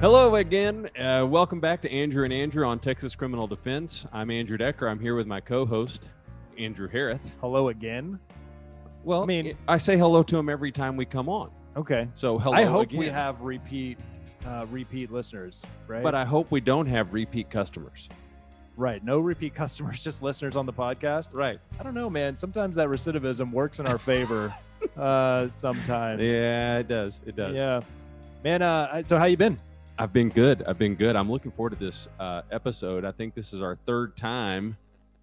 [0.00, 0.88] Hello again.
[0.96, 4.06] Uh, welcome back to Andrew and Andrew on Texas Criminal Defense.
[4.12, 4.88] I'm Andrew Decker.
[4.88, 6.08] I'm here with my co-host
[6.56, 7.22] Andrew Harris.
[7.40, 8.18] Hello again.
[9.02, 11.50] Well, I mean- I say hello to him every time we come on.
[11.76, 12.08] Okay.
[12.14, 13.00] So hello I hope again.
[13.00, 13.98] we have repeat
[14.46, 16.02] uh, repeat listeners, right?
[16.02, 18.08] but I hope we don't have repeat customers.
[18.76, 21.34] right, no repeat customers, just listeners on the podcast.
[21.34, 21.58] Right.
[21.78, 22.36] I don't know, man.
[22.36, 24.54] Sometimes that recidivism works in our favor.
[24.96, 26.32] uh, sometimes.
[26.32, 27.18] Yeah, it does.
[27.26, 27.52] It does.
[27.54, 27.80] Yeah.
[28.44, 29.58] Man, uh, so how you been?
[30.00, 30.62] I've been good.
[30.62, 31.16] I've been good.
[31.16, 33.04] I'm looking forward to this uh, episode.
[33.04, 34.76] I think this is our third time.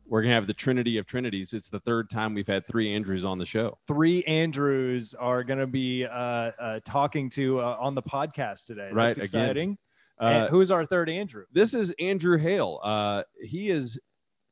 [0.06, 1.54] We're gonna have the Trinity of Trinities.
[1.54, 3.78] It's the third time we've had three Andrews on the show.
[3.88, 8.90] Three Andrews are going to be uh, uh, talking to uh, on the podcast today.
[8.92, 9.78] Right, That's exciting.
[10.22, 11.46] Uh, and who is our third Andrew?
[11.54, 12.80] this is Andrew Hale.
[12.84, 13.98] Uh, he is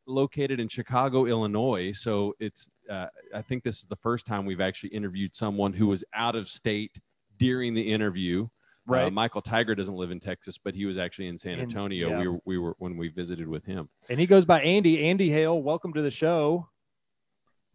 [0.07, 1.91] located in Chicago, Illinois.
[1.91, 5.87] So it's, uh, I think this is the first time we've actually interviewed someone who
[5.87, 6.97] was out of state
[7.37, 8.47] during the interview.
[8.87, 9.13] Uh, Right.
[9.13, 12.09] Michael Tigar doesn't live in Texas, but he was actually in San In- Antonio.
[12.09, 12.19] yeah.
[12.19, 13.87] We were, we were when we visited with him.
[14.09, 15.05] And he goes by Andy.
[15.05, 16.67] Andy Hale, welcome to the show.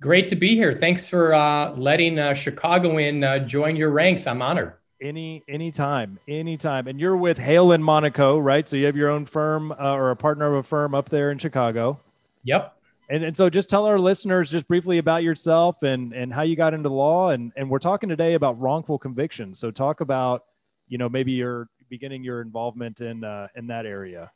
[0.00, 0.74] Great to be here.
[0.74, 4.26] Thanks for uh, letting uh, Chicagoan uh, join your ranks.
[4.26, 4.74] I'm honored.
[5.00, 6.88] Any anytime, anytime.
[6.88, 8.68] And you're with Hale and Monico, right?
[8.68, 11.30] So you have your own firm uh, or a partner of a firm up there
[11.30, 11.98] in Chicago.
[12.44, 12.74] Yep.
[13.08, 16.56] And, and so just tell our listeners just briefly about yourself and, and how you
[16.56, 17.30] got into law.
[17.30, 19.58] And, and we're talking today about wrongful convictions.
[19.58, 20.44] So talk about,
[20.88, 24.30] you know, maybe you're beginning your involvement in uh, in that area.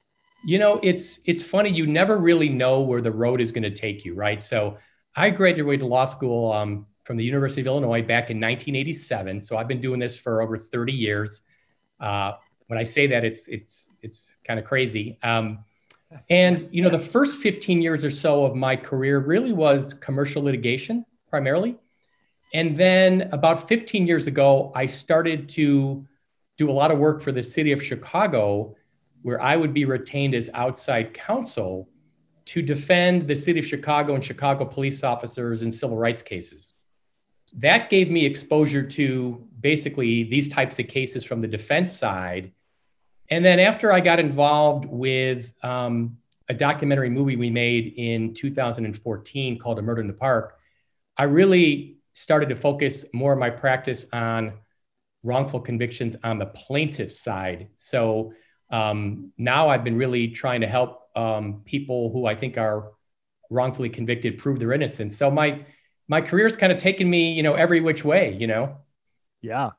[0.45, 1.71] You know, it's it's funny.
[1.71, 4.43] You never really know where the road is going to take you, right?
[4.43, 4.77] So
[5.15, 9.41] I graduated law school um, from the University of Illinois back in 1987.
[9.41, 11.43] So I've been doing this for over 30 years.
[12.01, 12.33] Uh,
[12.67, 15.19] when I say that, it's it's it's kind of crazy.
[15.23, 15.65] Um,
[16.29, 20.43] and you know, the first 15 years or so of my career really was commercial
[20.43, 21.77] litigation primarily.
[22.55, 26.07] And then about 15 years ago, I started to
[26.63, 28.77] do a lot of work for the city of Chicago,
[29.23, 31.89] where I would be retained as outside counsel
[32.45, 36.75] to defend the city of Chicago and Chicago police officers in civil rights cases.
[37.55, 42.53] That gave me exposure to basically these types of cases from the defense side.
[43.29, 46.17] And then after I got involved with um,
[46.49, 50.59] a documentary movie we made in 2014 called A Murder in the Park,
[51.17, 54.53] I really started to focus more of my practice on
[55.23, 57.69] wrongful convictions on the plaintiff side.
[57.77, 58.33] So
[58.71, 62.93] um, now I've been really trying to help um, people who I think are
[63.51, 65.17] wrongfully convicted prove their innocence.
[65.17, 65.65] So my
[66.09, 68.79] my career's kind of taken me, you know, every which way, you know.
[69.41, 69.71] Yeah.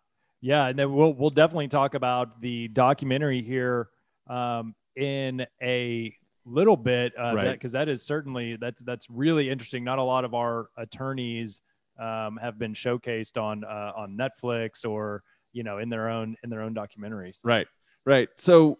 [0.41, 0.67] Yeah.
[0.67, 3.89] And then we'll, we'll definitely talk about the documentary here
[4.29, 6.15] um, in a
[6.45, 7.13] little bit.
[7.19, 7.59] Uh, Right.
[7.61, 9.83] Cause that is certainly, that's, that's really interesting.
[9.83, 11.61] Not a lot of our attorneys
[11.99, 16.49] um, have been showcased on, uh, on Netflix or, you know, in their own, in
[16.49, 17.37] their own documentaries.
[17.43, 17.67] Right.
[18.05, 18.27] Right.
[18.35, 18.79] So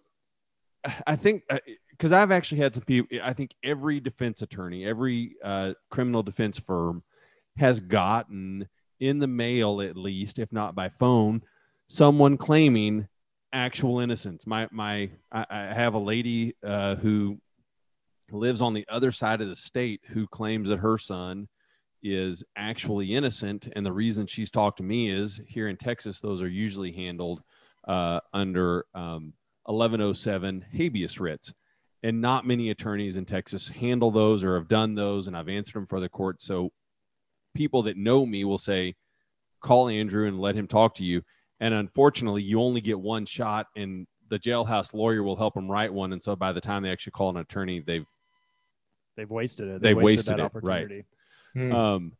[1.06, 1.44] I think
[1.90, 6.58] because I've actually had some people, I think every defense attorney, every uh, criminal defense
[6.58, 7.02] firm
[7.56, 8.68] has gotten
[9.00, 11.42] in the mail, at least, if not by phone,
[11.88, 13.08] someone claiming
[13.52, 14.46] actual innocence.
[14.46, 17.38] My, my, I, I have a lady uh, who
[18.30, 21.48] lives on the other side of the state who claims that her son
[22.04, 23.68] is actually innocent.
[23.74, 27.42] And the reason she's talked to me is here in Texas, those are usually handled
[27.88, 29.32] uh, under um,
[29.64, 31.52] 1107 habeas writs.
[32.02, 35.26] And not many attorneys in Texas handle those or have done those.
[35.26, 36.42] And I've answered them for the court.
[36.42, 36.70] So
[37.54, 38.94] people that know me will say,
[39.62, 41.22] call Andrew and let him talk to you.
[41.60, 45.92] And unfortunately, you only get one shot, and the jailhouse lawyer will help them write
[45.92, 46.12] one.
[46.12, 48.04] And so by the time they actually call an attorney, they've
[49.16, 49.80] They've wasted it.
[49.80, 50.88] They've wasted that it, right.
[51.54, 51.74] Opportunity.
[51.74, 51.76] Hmm.
[51.76, 52.12] Um,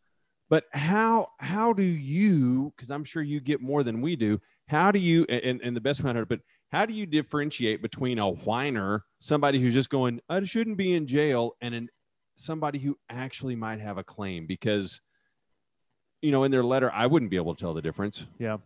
[0.50, 2.72] but how how do you?
[2.76, 4.40] Because I'm sure you get more than we do.
[4.68, 5.24] How do you?
[5.28, 6.40] And, and the best way I heard, but
[6.70, 11.06] how do you differentiate between a whiner, somebody who's just going, I shouldn't be in
[11.06, 11.88] jail, and an
[12.36, 14.46] somebody who actually might have a claim?
[14.46, 15.00] Because
[16.20, 18.26] you know, in their letter, I wouldn't be able to tell the difference.
[18.38, 18.56] Yeah.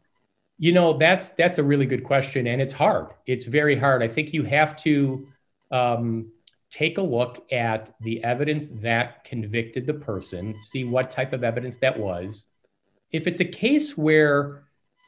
[0.58, 3.08] You know, that's that's a really good question, and it's hard.
[3.26, 4.02] It's very hard.
[4.02, 5.26] I think you have to
[5.70, 6.32] um,
[6.70, 11.78] take a look at the evidence that convicted the person, see what type of evidence
[11.78, 12.48] that was.
[13.10, 14.64] If it's a case where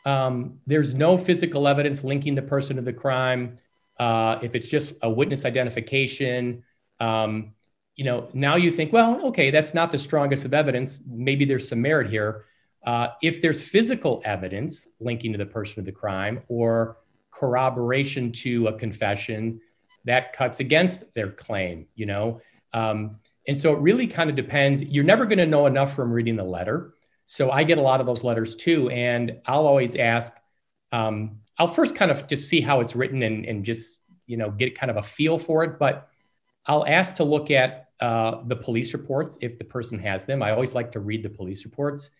[0.06, 3.54] um, there's no physical evidence linking the person to the crime,
[3.98, 6.64] uh, if it's just a witness identification,
[7.00, 7.52] um,
[7.96, 11.02] you know, now you think, well, okay, that's not the strongest of evidence.
[11.06, 12.46] Maybe there's some merit here.
[12.86, 16.96] Uh, if there's physical evidence linking to the person of the crime or
[17.30, 19.60] corroboration to a confession,
[20.04, 22.40] that cuts against their claim, you know?
[22.72, 24.82] Um, and so it really kind of depends.
[24.82, 26.94] You're never going to know enough from reading the letter.
[27.26, 28.90] So I get a lot of those letters too.
[28.90, 30.32] And I'll always ask,
[30.92, 34.50] um, I'll first kind of just see how it's written and, and just, you know,
[34.50, 35.78] get kind of a feel for it.
[35.78, 36.08] But
[36.66, 40.42] I'll ask to look at uh, the police reports if the person has them.
[40.42, 42.10] I always like to read the police reports.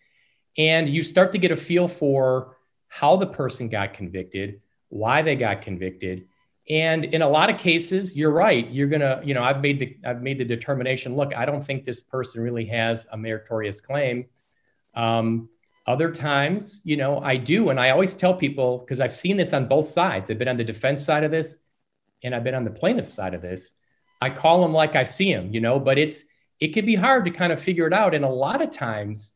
[0.57, 2.57] And you start to get a feel for
[2.87, 6.27] how the person got convicted, why they got convicted.
[6.71, 8.67] And in a lot of cases, you're right.
[8.71, 11.17] You're gonna, you know, I've made the I've made the determination.
[11.17, 14.27] Look, I don't think this person really has a meritorious claim.
[14.95, 15.49] Um,
[15.85, 19.51] other times, you know, I do, and I always tell people because I've seen this
[19.51, 20.31] on both sides.
[20.31, 21.57] I've been on the defense side of this,
[22.23, 23.73] and I've been on the plaintiff side of this.
[24.21, 26.23] I call them like I see them, you know, but it's
[26.61, 28.15] it can be hard to kind of figure it out.
[28.15, 29.33] And a lot of times,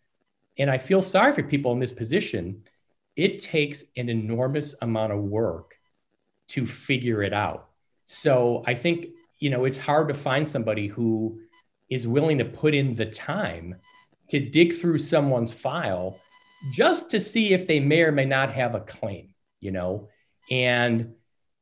[0.58, 2.64] and I feel sorry for people in this position,
[3.18, 5.76] it takes an enormous amount of work
[6.50, 7.70] to figure it out.
[8.06, 9.08] So I think,
[9.40, 11.40] you know, it's hard to find somebody who
[11.90, 13.76] is willing to put in the time
[14.30, 16.20] to dig through someone's file
[16.72, 20.10] just to see if they may or may not have a claim, you know,
[20.50, 21.14] and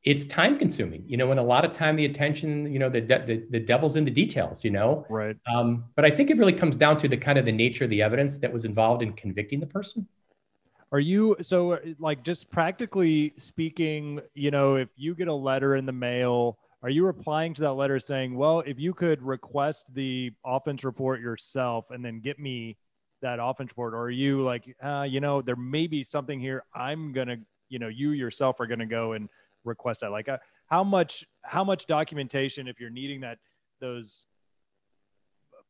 [0.04, 3.00] it's time consuming, you know, and a lot of time the attention, you know, the,
[3.00, 5.06] the, the devil's in the details, you know?
[5.10, 5.38] Right.
[5.54, 7.90] Um, but I think it really comes down to the kind of the nature of
[7.90, 10.08] the evidence that was involved in convicting the person.
[10.94, 15.88] Are you so like just practically speaking, you know, if you get a letter in
[15.88, 20.32] the mail, are you replying to that letter saying, well, if you could request the
[20.46, 22.78] offense report yourself and then get me
[23.24, 26.64] that offense report, or are you like, uh, you know, there may be something here.
[26.76, 27.38] I'm gonna,
[27.70, 29.30] you know, you yourself are gonna go and
[29.64, 30.12] request that.
[30.12, 30.38] Like, uh,
[30.68, 33.40] how much, how much documentation, if you're needing that,
[33.80, 34.28] those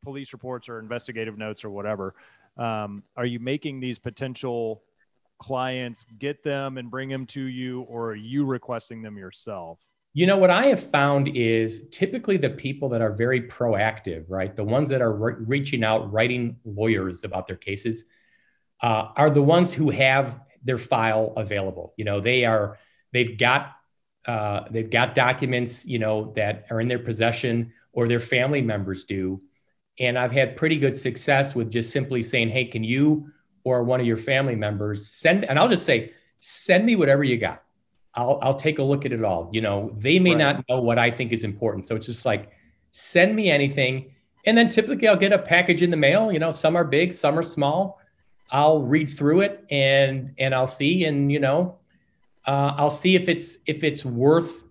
[0.02, 2.14] police reports or investigative notes or whatever,
[2.58, 4.82] um, are you making these potential
[5.38, 9.80] clients get them and bring them to you, or are you requesting them yourself?
[10.12, 14.54] You know, what I have found is typically the people that are very proactive, right?
[14.54, 18.04] The ones that are re- reaching out, writing lawyers about their cases,
[18.80, 21.94] uh, are the ones who have their file available.
[21.96, 22.78] You know, they are,
[23.12, 23.72] they've got,
[24.26, 29.04] uh, they've got documents, you know, that are in their possession or their family members
[29.04, 29.42] do.
[29.98, 33.30] And I've had pretty good success with just simply saying, hey, can you
[33.64, 36.12] or one of your family members send and i'll just say
[36.46, 37.62] send me whatever you got.
[38.14, 39.48] I'll i'll take a look at it all.
[39.52, 40.38] You know they may right.
[40.38, 41.84] not know what i think is important.
[41.84, 42.50] So it's just like
[42.92, 44.12] send me anything.
[44.46, 46.30] And then typically i'll get a package in the mail.
[46.30, 47.98] You know some are big some are small.
[48.50, 51.06] I'll read through it and and i'll see.
[51.06, 51.78] And you know
[52.46, 54.64] uh, i'll see if it's if it's worth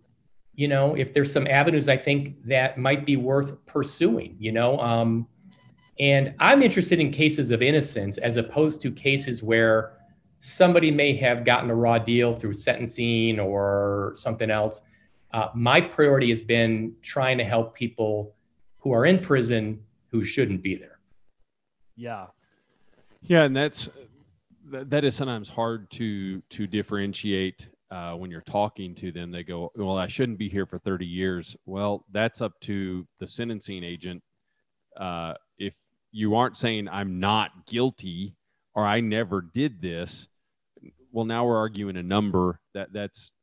[0.53, 4.79] you know if there's some avenues i think that might be worth pursuing you know
[4.79, 5.27] um,
[5.99, 9.97] and I'm interested in cases of innocence as opposed to cases where
[10.39, 14.81] somebody may have gotten a raw deal through sentencing or something else.
[15.31, 18.35] Uh, my priority has been trying to help people
[18.77, 19.81] who are in prison
[20.11, 20.99] who shouldn't be there.
[21.95, 22.27] Yeah.
[23.21, 23.89] Yeah, and that's
[24.69, 29.31] that is sometimes hard to to differentiate uh, when you're talking to them.
[29.31, 33.27] They go, "Well, I shouldn't be here for 30 years." Well, that's up to the
[33.27, 34.21] sentencing agent
[34.97, 35.77] uh, if
[36.13, 38.35] you aren't saying I'm not guilty
[38.75, 40.29] or I never did this,
[41.11, 43.33] well, now we're arguing a number that that's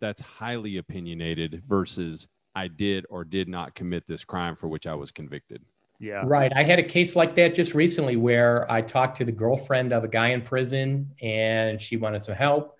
[0.00, 4.94] that's highly opinionated versus I did or did not commit this crime for which I
[4.94, 5.62] was convicted.
[5.98, 6.22] Yeah.
[6.24, 6.50] Right.
[6.56, 10.02] I had a case like that just recently where I talked to the girlfriend of
[10.02, 12.78] a guy in prison and she wanted some help.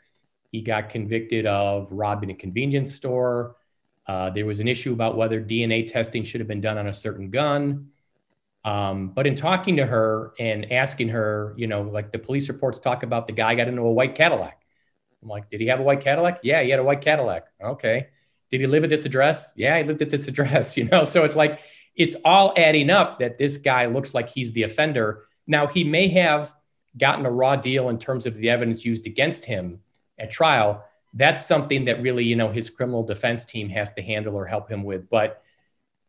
[0.51, 3.57] He got convicted of robbing a convenience store.
[4.07, 6.95] Uh, there was an issue about whether DNA testing should have been done on a
[6.95, 7.91] certain gun.
[8.65, 12.79] Um, but in talking to her and asking her, you know, like the police reports
[12.79, 14.61] talk about the guy got into a white Cadillac.
[15.23, 16.41] I'm like, did he have a white Cadillac?
[16.43, 17.47] Yeah, he had a white Cadillac.
[17.63, 18.09] Okay.
[18.51, 19.53] Did he live at this address?
[19.57, 21.05] Yeah, he lived at this address, you know?
[21.05, 21.61] So it's like,
[21.97, 25.25] it's all adding up that this guy looks like he's the offender.
[25.47, 26.55] Now, he may have
[26.99, 29.81] gotten a raw deal in terms of the evidence used against him
[30.19, 30.85] at trial.
[31.15, 34.71] That's something that really, you know, his criminal defense team has to handle or help
[34.71, 35.09] him with.
[35.09, 35.43] But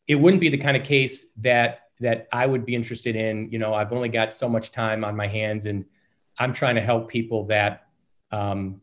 [0.07, 3.49] it wouldn't be the kind of case that that I would be interested in.
[3.51, 5.85] You know, I've only got so much time on my hands, and
[6.37, 7.87] I'm trying to help people that,
[8.31, 8.81] um,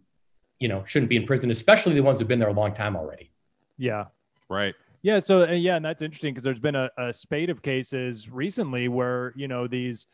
[0.59, 2.97] you know, shouldn't be in prison, especially the ones who've been there a long time
[2.97, 3.31] already.
[3.77, 4.07] Yeah.
[4.49, 4.75] Right.
[5.03, 5.19] Yeah.
[5.19, 8.89] So, uh, yeah, and that's interesting because there's been a, a spate of cases recently
[8.89, 10.07] where, you know, these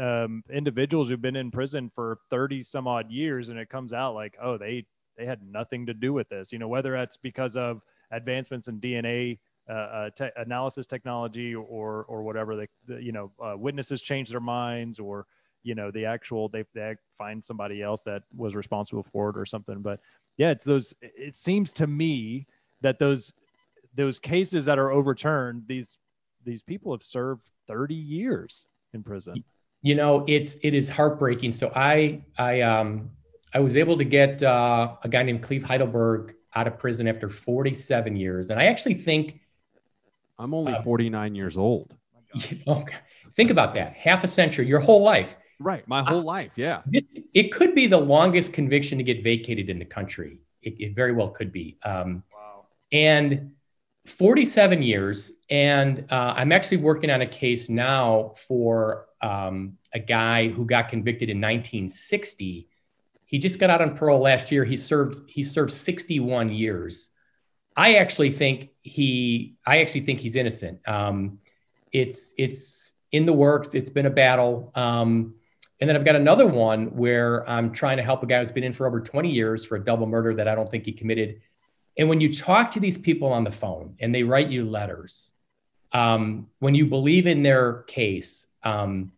[0.00, 4.14] um, individuals who've been in prison for 30 some odd years, and it comes out
[4.14, 4.84] like, oh, they,
[5.16, 8.80] they had nothing to do with this, you know, whether that's because of advancements in
[8.80, 14.00] DNA uh, uh, te- analysis technology or or whatever they, the, you know uh, witnesses
[14.00, 15.26] change their minds or
[15.62, 19.44] you know the actual they, they find somebody else that was responsible for it or
[19.44, 19.82] something.
[19.82, 20.00] But
[20.36, 22.46] yeah it's those it seems to me
[22.80, 23.32] that those
[23.94, 25.98] those cases that are overturned these
[26.44, 29.42] these people have served 30 years in prison.
[29.82, 31.52] You know it's it is heartbreaking.
[31.52, 33.10] So i i um
[33.54, 37.28] I was able to get uh, a guy named Cleve Heidelberg out of prison after
[37.28, 38.50] 47 years.
[38.50, 39.40] And I actually think
[40.38, 41.94] I'm only uh, 49 years old.
[42.34, 42.84] You know,
[43.34, 43.94] think about that.
[43.94, 45.36] Half a century, your whole life.
[45.58, 45.86] Right.
[45.88, 46.52] My whole uh, life.
[46.56, 46.82] Yeah.
[46.92, 50.40] It, it, could be the longest conviction to get vacated in the country.
[50.62, 51.78] It, it very well could be.
[51.82, 52.66] Um, wow.
[52.92, 53.52] And
[54.04, 55.32] 47 years.
[55.48, 60.88] And uh, I'm actually working on a case now for um, a guy who got
[60.88, 62.68] convicted in 1960
[63.26, 64.64] he just got out on parole last year.
[64.64, 67.10] He served he served 61 years.
[67.76, 70.86] I actually think he I actually think he's innocent.
[70.88, 71.38] Um,
[71.92, 73.74] it's it's in the works.
[73.74, 74.72] It's been a battle.
[74.74, 75.34] Um,
[75.80, 78.64] and then I've got another one where I'm trying to help a guy who's been
[78.64, 81.42] in for over 20 years for a double murder that I don't think he committed.
[81.98, 85.32] And when you talk to these people on the phone and they write you letters,
[85.92, 89.12] um, when you believe in their case, um,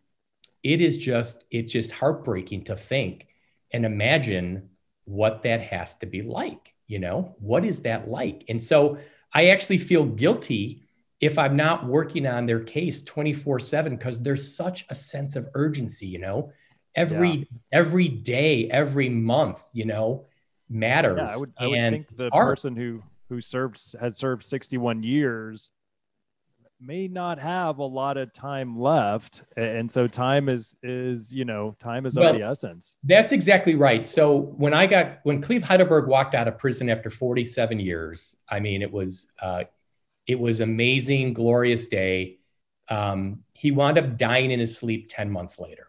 [0.63, 3.27] it is just it's just heartbreaking to think
[3.71, 4.69] and imagine
[5.05, 6.75] what that has to be like.
[6.89, 8.43] You know, what is that like?
[8.49, 8.97] And so
[9.31, 10.83] I actually feel guilty
[11.21, 15.47] if I'm not working on their case 24 7 because there's such a sense of
[15.53, 16.51] urgency, you know,
[16.95, 17.43] every yeah.
[17.71, 20.25] every day, every month, you know,
[20.69, 21.29] matters.
[21.29, 22.49] Yeah, I would, I would think the art.
[22.49, 25.71] person who who served has served 61 years
[26.81, 31.75] may not have a lot of time left and so time is is you know
[31.79, 32.95] time is well, of the essence.
[33.03, 34.05] that's exactly right.
[34.05, 38.59] So when i got when cleve heidelberg walked out of prison after 47 years i
[38.59, 39.63] mean it was uh,
[40.25, 42.37] it was amazing glorious day.
[42.87, 45.87] Um, he wound up dying in his sleep 10 months later.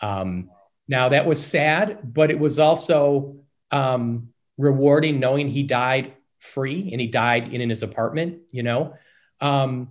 [0.00, 0.50] Um,
[0.88, 3.36] now that was sad but it was also
[3.70, 4.28] um,
[4.58, 8.94] rewarding knowing he died free and he died in, in his apartment you know?
[9.40, 9.90] Um,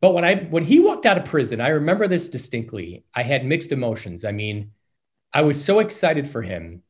[0.00, 3.04] but when I when he walked out of prison, I remember this distinctly.
[3.14, 4.24] I had mixed emotions.
[4.24, 4.72] I mean,
[5.32, 6.82] I was so excited for him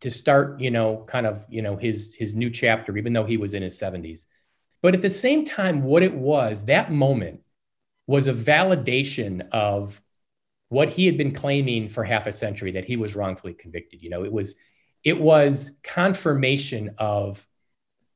[0.00, 3.36] to start, you know, kind of, you know, his his new chapter, even though he
[3.36, 4.26] was in his 70s.
[4.82, 7.40] But at the same time, what it was, that moment
[8.06, 10.02] was a validation of
[10.68, 14.02] what he had been claiming for half a century that he was wrongfully convicted.
[14.02, 14.56] You know, it was
[15.04, 17.46] it was confirmation of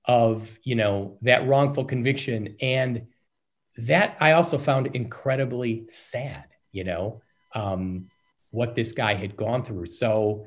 [0.04, 3.06] of you know that wrongful conviction and
[3.78, 7.22] that I also found incredibly sad, you know,
[7.54, 8.08] um,
[8.50, 9.86] what this guy had gone through.
[9.86, 10.46] So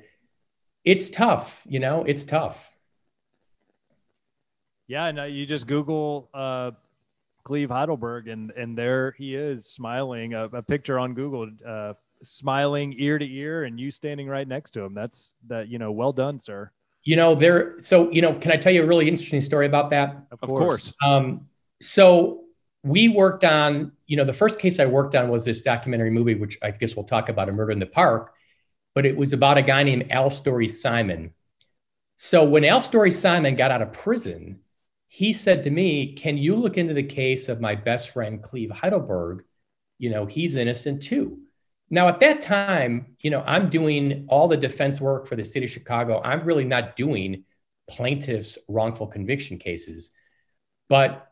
[0.83, 2.71] it's tough, you know, it's tough.
[4.87, 6.71] Yeah, and you just Google uh,
[7.43, 10.33] Cleve Heidelberg, and and there he is smiling.
[10.33, 11.93] A, a picture on Google, uh,
[12.23, 14.95] smiling ear to ear, and you standing right next to him.
[14.95, 15.67] That's that.
[15.67, 16.71] You know, well done, sir.
[17.03, 17.79] You know, there.
[17.79, 20.25] So you know, can I tell you a really interesting story about that?
[20.31, 20.51] Of course.
[20.51, 20.95] Of course.
[21.05, 21.47] Um,
[21.81, 22.45] so
[22.83, 26.35] we worked on, you know, the first case I worked on was this documentary movie,
[26.35, 28.33] which I guess we'll talk about, A Murder in the Park,
[28.95, 31.33] but it was about a guy named Alstory Simon.
[32.15, 34.59] So when Alstory Simon got out of prison,
[35.07, 38.71] he said to me, Can you look into the case of my best friend, Cleve
[38.71, 39.43] Heidelberg?
[39.97, 41.39] You know, he's innocent too.
[41.89, 45.65] Now, at that time, you know, I'm doing all the defense work for the city
[45.65, 46.21] of Chicago.
[46.23, 47.43] I'm really not doing
[47.89, 50.11] plaintiffs' wrongful conviction cases.
[50.87, 51.28] But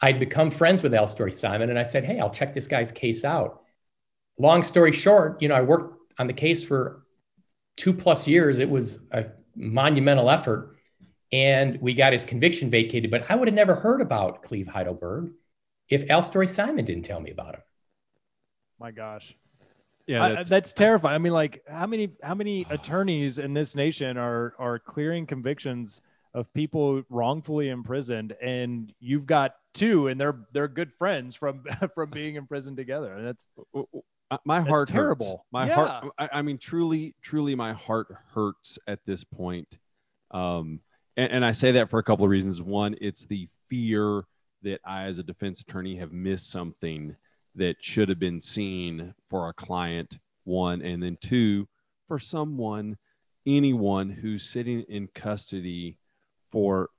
[0.00, 3.24] I'd become friends with Alstory Simon and I said, Hey, I'll check this guy's case
[3.24, 3.62] out.
[4.38, 7.02] Long story short, you know, I worked on the case for
[7.76, 8.58] two plus years.
[8.58, 9.26] It was a
[9.56, 10.76] monumental effort
[11.32, 13.10] and we got his conviction vacated.
[13.10, 15.32] But I would have never heard about Cleve Heidelberg
[15.88, 17.62] if Alstory Simon didn't tell me about him.
[18.78, 19.36] My gosh.
[20.06, 21.14] Yeah, that's, I, that's terrifying.
[21.14, 26.00] I mean, like, how many how many attorneys in this nation are are clearing convictions
[26.38, 31.64] of people wrongfully imprisoned, and you've got two, and they're they're good friends from
[31.94, 33.12] from being in prison together.
[33.14, 33.46] And that's
[34.30, 35.26] uh, my heart terrible.
[35.26, 35.42] Hurts.
[35.50, 35.74] My yeah.
[35.74, 36.12] heart.
[36.18, 39.78] I, I, mean, truly, truly, my heart hurts at this point.
[40.30, 40.80] Um,
[41.16, 42.62] and, and I say that for a couple of reasons.
[42.62, 44.24] One, it's the fear
[44.62, 47.16] that I, as a defense attorney, have missed something
[47.54, 50.18] that should have been seen for a client.
[50.44, 51.66] One, and then two,
[52.06, 52.96] for someone,
[53.46, 55.98] anyone who's sitting in custody
[56.50, 56.90] for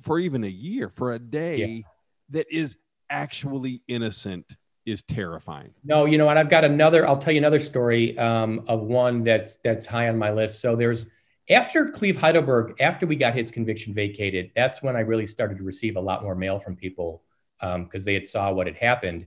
[0.00, 1.82] for even a year, for a day yeah.
[2.30, 2.76] that is
[3.10, 5.70] actually innocent is terrifying.
[5.84, 6.38] No, you know what?
[6.38, 7.06] I've got another.
[7.06, 10.60] I'll tell you another story um, of one that's that's high on my list.
[10.60, 11.08] So there's
[11.50, 15.64] after Cleve Heidelberg, after we got his conviction vacated, that's when I really started to
[15.64, 17.22] receive a lot more mail from people
[17.60, 19.26] because um, they had saw what had happened.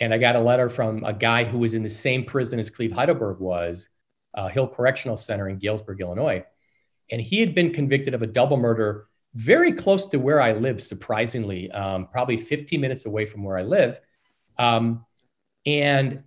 [0.00, 2.70] And I got a letter from a guy who was in the same prison as
[2.70, 3.88] Cleve Heidelberg was,
[4.34, 6.44] uh, Hill Correctional Center in Galesburg, Illinois.
[7.10, 10.80] And he had been convicted of a double murder very close to where I live,
[10.80, 14.00] surprisingly, um, probably 15 minutes away from where I live.
[14.58, 15.04] Um,
[15.64, 16.22] and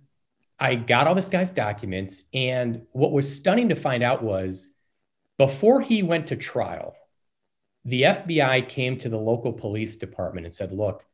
[0.58, 2.24] I got all this guy's documents.
[2.32, 4.72] And what was stunning to find out was
[5.38, 6.96] Before he went to trial,
[7.84, 11.06] the FBI came to the local police department and said, Look,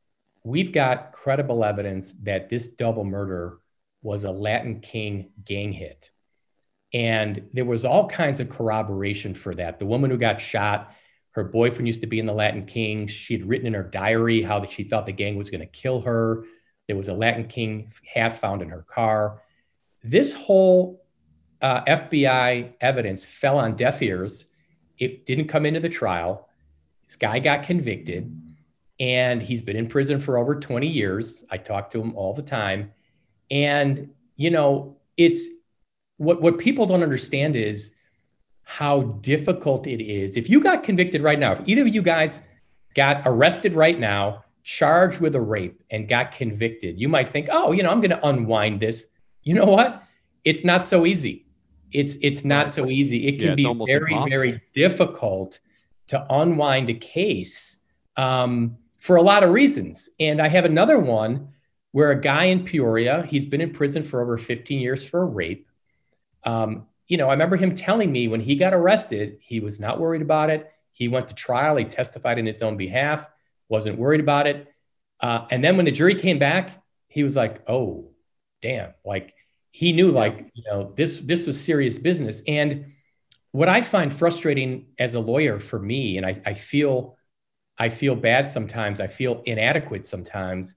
[0.45, 3.59] we've got credible evidence that this double murder
[4.02, 6.11] was a Latin King gang hit.
[6.95, 9.79] And there was all kinds of corroboration for that.
[9.79, 10.95] The woman who got shot,
[11.31, 13.07] her boyfriend used to be in the Latin King.
[13.07, 16.03] She had written in her diary how she thought the gang was going to kill
[16.03, 16.45] her.
[16.87, 19.43] There was a Latin King hat found in her car.
[20.05, 21.03] This whole
[21.63, 24.47] uh, FBI evidence fell on deaf ears.
[24.99, 26.49] It didn't come into the trial.
[27.07, 28.37] This guy got convicted
[29.01, 31.45] and he's been in prison for over 20 years.
[31.51, 32.93] I talk to him all the time.
[33.51, 35.49] And, you know, it's
[36.23, 37.93] what, what people don't understand is
[38.62, 40.37] how difficult it is.
[40.37, 42.43] If you got convicted right now, if either of you guys
[42.95, 47.73] got arrested right now, charged with a rape, and got convicted, you might think, oh,
[47.73, 49.09] you know, I'm going to unwind this.
[49.43, 50.05] You know what?
[50.45, 51.47] It's not so easy.
[51.91, 53.29] It's it's not so easy.
[53.29, 54.29] It can yeah, be very impossible.
[54.29, 55.59] very difficult
[56.07, 57.79] to unwind a case
[58.17, 60.09] um, for a lot of reasons.
[60.19, 61.49] And I have another one
[61.91, 65.26] where a guy in Peoria, he's been in prison for over 15 years for a
[65.26, 65.69] rape.
[66.45, 70.01] Um, you know, I remember him telling me when he got arrested, he was not
[70.01, 70.71] worried about it.
[70.93, 73.29] He went to trial, he testified in his own behalf,
[73.69, 74.73] wasn't worried about it.
[75.21, 76.71] Uh, and then when the jury came back,
[77.09, 78.11] he was like, oh,
[78.61, 79.35] damn, like
[79.71, 82.43] he knew like, you know, this this was serious business.
[82.47, 82.93] And
[83.53, 87.17] what I find frustrating as a lawyer for me, and I, I feel
[87.79, 90.77] I feel bad sometimes, I feel inadequate sometimes,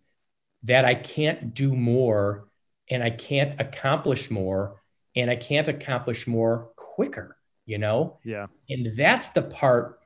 [0.63, 2.47] that I can't do more
[2.89, 4.81] and I can't accomplish more
[5.15, 8.19] and I can't accomplish more quicker, you know?
[8.23, 8.47] Yeah.
[8.69, 9.99] And that's the part,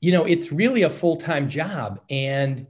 [0.00, 2.00] you know, it's really a full time job.
[2.08, 2.66] And,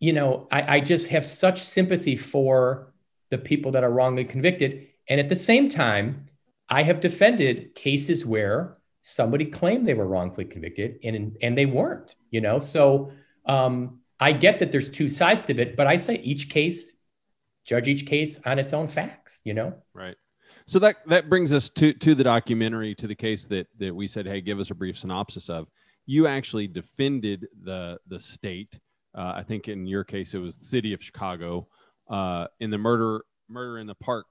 [0.00, 2.92] you know, I, I just have such sympathy for
[3.30, 4.88] the people that are wrongly convicted.
[5.08, 6.28] And at the same time,
[6.68, 12.14] I have defended cases where somebody claimed they were wrongfully convicted and, and they weren't,
[12.30, 12.60] you know?
[12.60, 13.12] So
[13.46, 16.94] um, I get that there's two sides to it, but I say each case,
[17.64, 19.74] judge each case on its own facts, you know?
[19.92, 20.16] Right.
[20.66, 24.06] So that, that brings us to, to the documentary, to the case that, that we
[24.06, 25.68] said, Hey, give us a brief synopsis of.
[26.06, 28.78] You actually defended the, the state.
[29.14, 31.68] Uh, I think in your case, it was the city of Chicago
[32.10, 34.26] uh, in the murder, murder in the park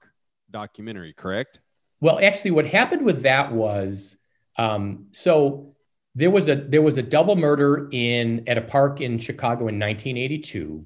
[0.50, 1.60] documentary, correct?
[2.00, 4.18] Well, actually, what happened with that was
[4.58, 5.74] um, so
[6.14, 9.78] there was a there was a double murder in at a park in Chicago in
[9.78, 10.84] 1982,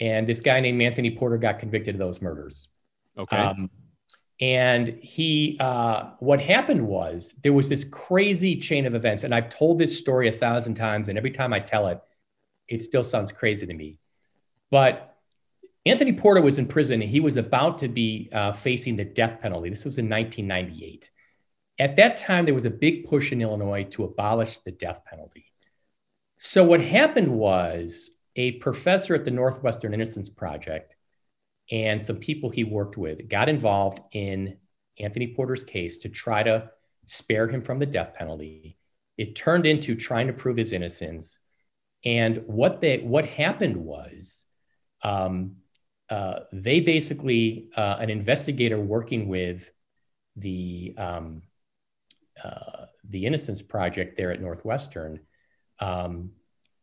[0.00, 2.68] and this guy named Anthony Porter got convicted of those murders.
[3.18, 3.36] Okay.
[3.36, 3.70] Um,
[4.40, 9.50] and he, uh, what happened was there was this crazy chain of events, and I've
[9.50, 12.00] told this story a thousand times, and every time I tell it,
[12.66, 13.98] it still sounds crazy to me.
[14.70, 15.14] But
[15.84, 17.00] Anthony Porter was in prison.
[17.02, 19.68] He was about to be uh, facing the death penalty.
[19.68, 21.10] This was in 1998.
[21.78, 25.52] At that time, there was a big push in Illinois to abolish the death penalty.
[26.38, 30.96] So, what happened was a professor at the Northwestern Innocence Project
[31.70, 34.56] and some people he worked with got involved in
[34.98, 36.70] Anthony Porter's case to try to
[37.06, 38.76] spare him from the death penalty.
[39.16, 41.38] It turned into trying to prove his innocence.
[42.04, 44.46] And what they what happened was
[45.02, 45.56] um,
[46.10, 49.70] uh, they basically, uh, an investigator working with
[50.36, 51.42] the um,
[52.42, 55.20] uh, the Innocence Project there at Northwestern,
[55.78, 56.32] um,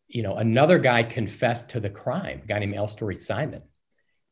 [0.08, 3.64] you know, another guy confessed to the crime, a guy named Alstory Simon.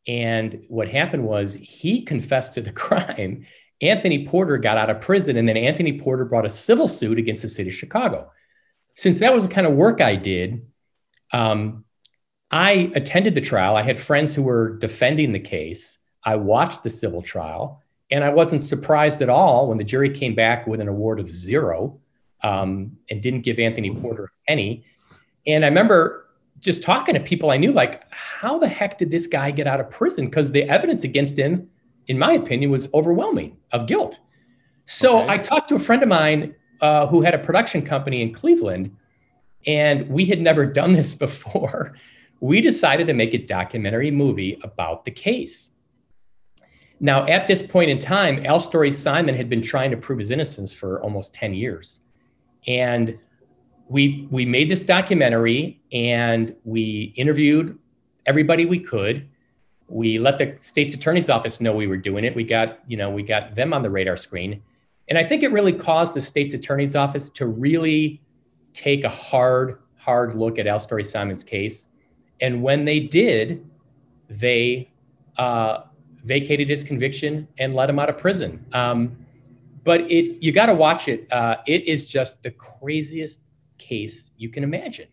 [0.07, 3.45] And what happened was he confessed to the crime.
[3.81, 7.41] Anthony Porter got out of prison, and then Anthony Porter brought a civil suit against
[7.41, 8.31] the city of Chicago.
[8.93, 10.65] Since that was the kind of work I did,
[11.33, 11.83] um,
[12.51, 13.75] I attended the trial.
[13.75, 15.99] I had friends who were defending the case.
[16.23, 20.35] I watched the civil trial, and I wasn't surprised at all when the jury came
[20.35, 21.99] back with an award of zero
[22.41, 24.85] um, and didn't give Anthony Porter any.
[25.45, 26.24] And I remember
[26.65, 29.79] just talking to people I knew, like, how the heck did this guy get out
[29.79, 30.25] of prison?
[30.25, 31.69] Because the evidence against him,
[32.07, 34.19] in my opinion, was overwhelming of guilt.
[34.85, 35.33] So okay.
[35.33, 38.95] I talked to a friend of mine uh, who had a production company in Cleveland,
[39.67, 41.95] and we had never done this before
[42.39, 45.71] we decided to make a documentary movie about the case.
[46.99, 50.73] Now, at this point in time, Alstory Simon had been trying to prove his innocence
[50.73, 52.01] for almost 10 years.
[52.67, 53.19] And
[53.87, 57.77] we, we made this documentary and we interviewed
[58.25, 59.27] everybody we could.
[59.87, 62.35] We let the state's attorney's office know we were doing it.
[62.35, 64.61] We got, you know, we got them on the radar screen.
[65.07, 68.21] And I think it really caused the state's attorney's office to really
[68.73, 71.89] take a hard, hard look at Alstory Simon's case
[72.41, 73.65] and when they did,
[74.29, 74.91] they
[75.37, 75.83] uh,
[76.23, 78.65] vacated his conviction and let him out of prison.
[78.73, 79.17] Um,
[79.83, 81.31] but it's you got to watch it.
[81.31, 83.41] Uh, it is just the craziest
[83.77, 85.07] case you can imagine.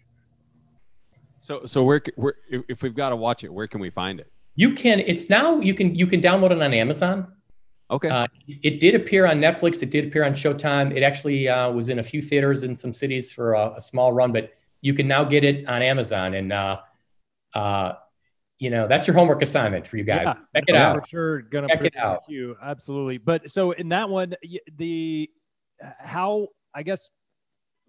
[1.40, 4.30] So, so where, where if we've got to watch it, where can we find it?
[4.54, 5.00] You can.
[5.00, 7.26] It's now you can you can download it on Amazon.
[7.90, 8.08] Okay.
[8.08, 9.82] Uh, it did appear on Netflix.
[9.82, 10.96] It did appear on Showtime.
[10.96, 14.14] It actually uh, was in a few theaters in some cities for a, a, small
[14.14, 16.34] run, but you can now get it on Amazon.
[16.34, 16.80] And uh,
[17.54, 17.94] uh,
[18.58, 20.28] you know that's your homework assignment for you guys.
[20.28, 21.02] Yeah, Check it out.
[21.02, 22.22] For sure, gonna check it out.
[22.28, 23.18] You absolutely.
[23.18, 24.34] But so in that one,
[24.76, 25.28] the
[25.98, 27.10] how I guess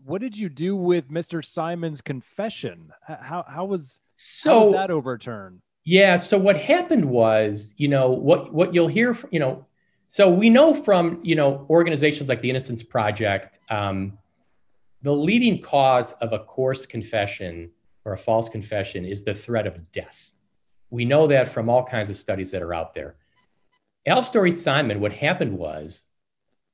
[0.06, 1.44] what did you do with Mr.
[1.44, 2.92] Simon's confession?
[3.08, 5.62] How how was so how was that overturned?
[5.86, 6.16] Yeah.
[6.16, 9.66] So what happened was, you know, what what you'll hear, from, you know,
[10.08, 14.18] so we know from you know organizations like the Innocence Project, um,
[15.02, 17.72] the leading cause of a coerced confession
[18.06, 20.32] or a false confession is the threat of death.
[20.90, 23.16] We know that from all kinds of studies that are out there.
[24.08, 26.06] Alstory Simon, what happened was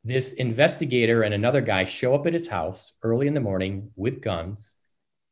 [0.03, 4.21] this investigator and another guy show up at his house early in the morning with
[4.21, 4.75] guns,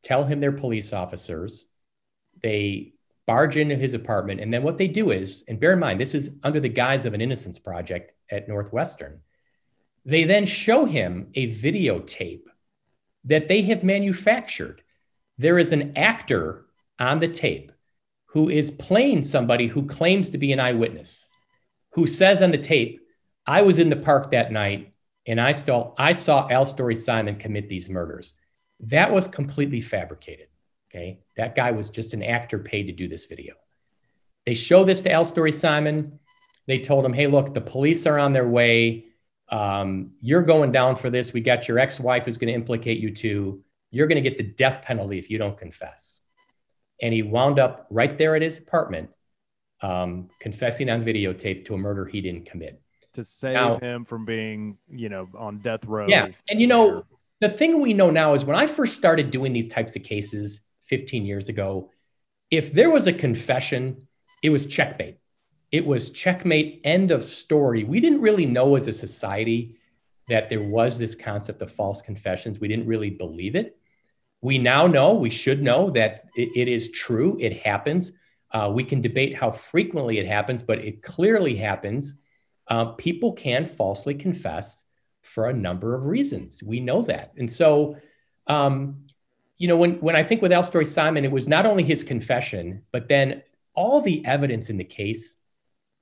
[0.04, 1.68] tell him they're police officers.
[2.42, 2.94] They
[3.26, 4.40] barge into his apartment.
[4.40, 7.06] And then what they do is, and bear in mind, this is under the guise
[7.06, 9.20] of an innocence project at Northwestern.
[10.06, 12.44] They then show him a videotape
[13.26, 14.82] that they have manufactured.
[15.38, 16.66] There is an actor
[17.00, 17.72] on the tape
[18.28, 21.26] who is playing somebody who claims to be an eyewitness,
[21.92, 23.02] who says on the tape,
[23.48, 24.94] I was in the park that night
[25.26, 28.34] and I, saw I saw Alstory Simon commit these murders.
[28.82, 30.48] That was completely fabricated.
[30.90, 31.20] Okay.
[31.36, 33.56] That guy was just an actor paid to do this video.
[34.46, 36.20] They show this to Alstory Simon.
[36.68, 39.06] They told him, hey, look, the police are on their way.
[39.50, 41.34] Um, you're going down for this.
[41.34, 43.64] We got your ex wife is going to implicate you too.
[43.92, 46.22] You're going to get the death penalty if you don't confess
[47.02, 49.10] and he wound up right there at his apartment
[49.82, 52.82] um, confessing on videotape to a murder he didn't commit
[53.18, 57.04] to save now, him from being you know on death row yeah and you know
[57.42, 60.62] the thing we know now is when i first started doing these types of cases
[60.84, 61.90] 15 years ago
[62.50, 64.08] if there was a confession
[64.44, 65.20] it was checkmate.
[65.72, 67.84] It was checkmate end of story.
[67.84, 69.76] We didn't really know as a society
[70.30, 72.60] that there was this concept of false confessions.
[72.60, 73.78] We didn't really believe it.
[74.42, 78.12] We now know, we should know that it, it is true, it happens.
[78.52, 82.16] Uh, we can debate how frequently it happens, but it clearly happens.
[82.70, 84.84] Uh, people can falsely confess
[85.22, 86.64] for a number of reasons.
[86.64, 87.34] We know that.
[87.38, 87.96] And so,
[88.48, 89.06] um,
[89.58, 92.84] you know, when, when I think with Alstory Simon, it was not only his confession,
[92.92, 95.38] but then all the evidence in the case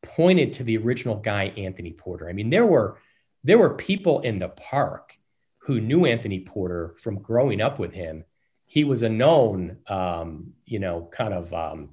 [0.04, 2.30] pointed to the original guy, Anthony Porter.
[2.30, 3.00] I mean, there were
[3.44, 5.18] there were people in the park
[5.66, 8.24] who knew Anthony Porter from growing up with him,
[8.66, 11.90] he was a known, um, you know, kind of um,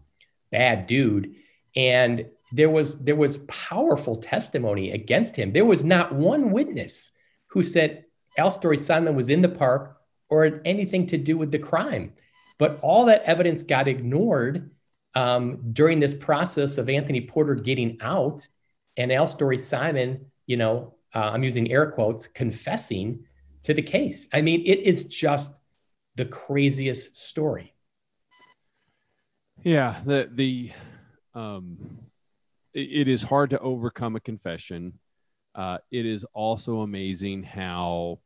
[0.50, 1.34] bad dude,
[1.74, 5.52] and there was there was powerful testimony against him.
[5.52, 7.10] There was not one witness
[7.46, 8.04] who said
[8.38, 12.12] Alstory Simon was in the park or had anything to do with the crime.
[12.58, 14.70] But all that evidence got ignored
[15.14, 18.46] um, during this process of Anthony Porter getting out
[18.96, 23.24] and Alstory Simon, you know, uh, I'm using air quotes, confessing
[23.64, 24.28] to the case.
[24.32, 25.54] I mean, it is just
[26.14, 27.74] the craziest story.
[29.62, 30.72] Yeah, the the
[31.34, 31.76] um
[32.74, 34.98] it is hard to overcome a confession.
[35.54, 38.18] Uh, it is also amazing how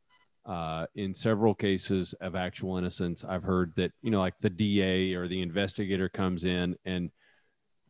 [0.45, 5.13] uh, in several cases of actual innocence, I've heard that, you know, like the DA
[5.13, 7.11] or the investigator comes in and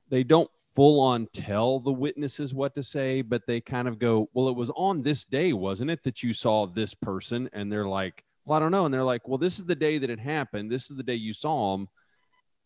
[0.10, 4.30] they don't full on tell the witnesses what to say, but they kind of go,
[4.34, 7.48] Well, it was on this day, wasn't it, that you saw this person?
[7.54, 8.86] And they're like, Well, I don't know.
[8.86, 10.72] And they're like, Well, this is the day that it happened.
[10.72, 11.88] This is the day you saw him.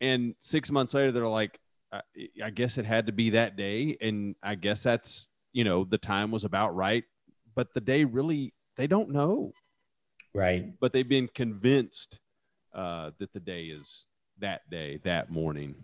[0.00, 1.58] And six months later, they're like,
[1.92, 2.00] I,
[2.42, 3.96] I guess it had to be that day.
[4.00, 7.04] And I guess that's, you know, the time was about right.
[7.54, 9.52] But the day really, they don't know.
[10.34, 10.72] Right.
[10.80, 12.18] But they've been convinced
[12.74, 14.06] uh, that the day is
[14.38, 15.74] that day, that morning.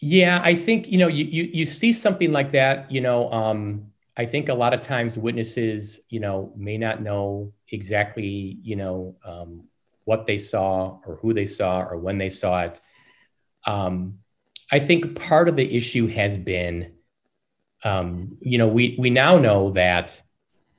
[0.00, 2.90] Yeah, I think you know you you, you see something like that.
[2.90, 7.52] You know, um, I think a lot of times witnesses, you know, may not know
[7.70, 9.64] exactly, you know, um,
[10.04, 12.80] what they saw or who they saw or when they saw it.
[13.66, 14.18] Um,
[14.70, 16.92] I think part of the issue has been,
[17.84, 20.20] um, you know, we we now know that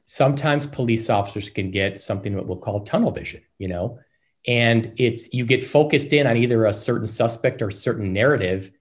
[0.05, 3.41] sometimes police officers can get something that we'll call tunnel vision.
[3.57, 3.99] You know,
[4.45, 8.71] and it's you get focused in on either a certain suspect or a certain narrative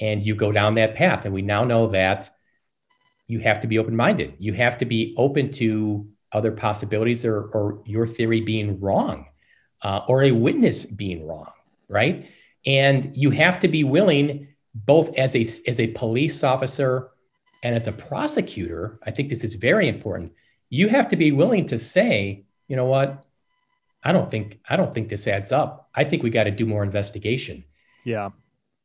[0.00, 1.24] and you go down that path.
[1.24, 2.30] And we now know that
[3.26, 4.34] you have to be open minded.
[4.38, 9.26] You have to be open to other possibilities or, or your theory being wrong
[9.82, 11.52] uh, or a witness being wrong,
[11.88, 12.26] right?
[12.66, 17.10] And you have to be willing, both as a, as a police officer
[17.62, 20.32] and as a prosecutor, I think this is very important.
[20.70, 23.24] you have to be willing to say, you know what,
[24.02, 25.88] I don't think I don't think this adds up.
[25.94, 27.64] I think we got to do more investigation.
[28.04, 28.30] Yeah.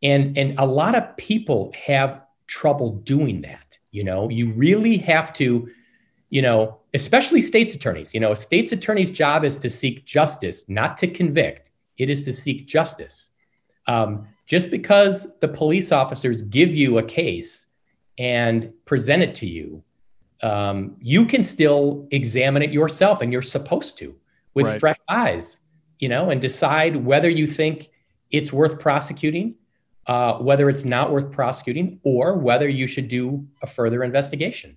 [0.02, 3.78] And and a lot of people have trouble doing that.
[3.92, 5.70] You know, you really have to,
[6.30, 8.14] you know, especially states attorneys.
[8.14, 11.70] You know, a state's attorney's job is to seek justice, not to convict.
[11.98, 13.30] It is to seek justice.
[13.88, 17.68] Um, just because the police officers give you a case
[18.18, 19.84] and present it to you,
[20.42, 24.16] um, you can still examine it yourself, and you're supposed to
[24.54, 24.80] with right.
[24.80, 25.62] fresh eyes,
[26.00, 27.90] you know, and decide whether you think
[28.30, 29.56] it's worth prosecuting,
[30.08, 34.76] uh, whether it's not worth prosecuting, or whether you should do a further investigation.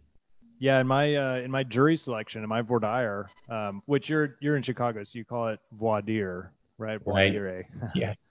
[0.58, 4.36] Yeah, in my uh, in my jury selection, in my voir dire, um, which you're
[4.40, 7.02] you're in Chicago, so you call it voir dire, right?
[7.02, 7.32] Voir right.
[7.32, 7.66] dire.
[7.94, 8.14] Yeah.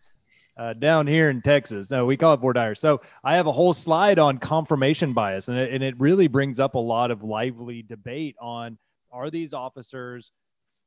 [0.57, 1.91] Uh, down here in Texas.
[1.91, 2.75] No, we call it voir dire.
[2.75, 6.61] So I have a whole slide on confirmation bias, and it, and it really brings
[6.61, 8.77] up a lot of lively debate on
[9.11, 10.31] are these officers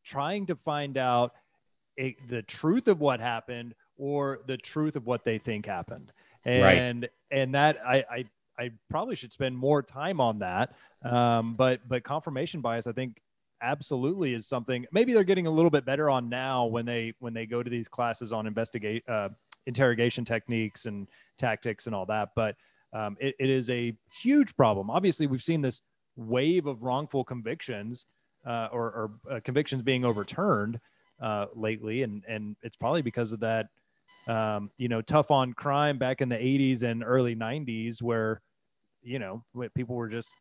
[0.04, 1.32] trying to find out
[1.98, 6.12] a, the truth of what happened or the truth of what they think happened.
[6.44, 7.10] And right.
[7.30, 8.24] and that I, I
[8.58, 10.74] I probably should spend more time on that.
[11.02, 13.20] Um, but but confirmation bias, I think
[13.60, 17.34] absolutely is something maybe they're getting a little bit better on now when they when
[17.34, 19.28] they go to these classes on investigate uh,
[19.68, 22.30] interrogation techniques and tactics and all that.
[22.34, 22.56] But
[22.92, 24.90] um, it, it is a huge problem.
[24.90, 25.82] Obviously, we've seen this
[26.16, 28.06] wave of wrongful convictions
[28.46, 30.80] uh, or, or uh, convictions being overturned
[31.22, 33.66] uh, lately, and and it's probably because of that.
[34.26, 38.42] Um, you know, tough on crime back in the 80s and early 90s, where
[39.02, 39.42] you know
[39.74, 40.34] people were just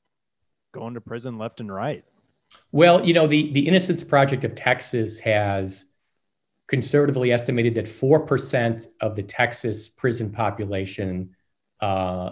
[0.74, 2.04] going to prison left and right.
[2.72, 5.86] Well, you know, the the Innocence Project of Texas has
[6.68, 11.36] conservatively estimated that 4% of the Texas prison population
[11.82, 12.32] uh,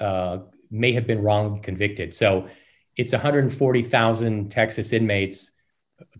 [0.00, 0.38] uh,
[0.70, 2.12] may have been wrongly convicted.
[2.12, 2.46] So
[2.96, 5.52] it's 140,000 Texas inmates.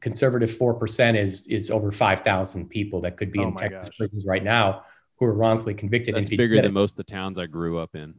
[0.00, 3.98] Conservative 4% is, is over 5,000 people that could be oh in Texas gosh.
[3.98, 4.84] prisons right now
[5.16, 6.14] who are wrongfully convicted.
[6.14, 8.14] That's bigger than most of the towns I grew up in.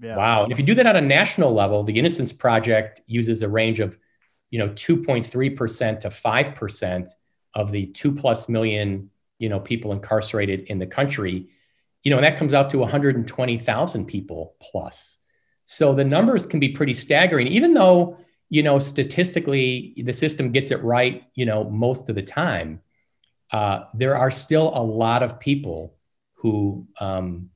[0.00, 0.16] Yeah.
[0.16, 0.44] Wow.
[0.44, 3.80] And if you do that on a national level, the Innocence Project uses a range
[3.80, 3.98] of,
[4.50, 7.08] you know, 2.3% to 5%
[7.56, 11.48] of the two plus million, you know, people incarcerated in the country,
[12.04, 15.16] you know, and that comes out to 120,000 people plus.
[15.64, 18.18] So the numbers can be pretty staggering, even though,
[18.50, 22.80] you know, statistically the system gets it right, you know, most of the time.
[23.50, 25.96] Uh, there are still a lot of people
[26.34, 27.48] who um,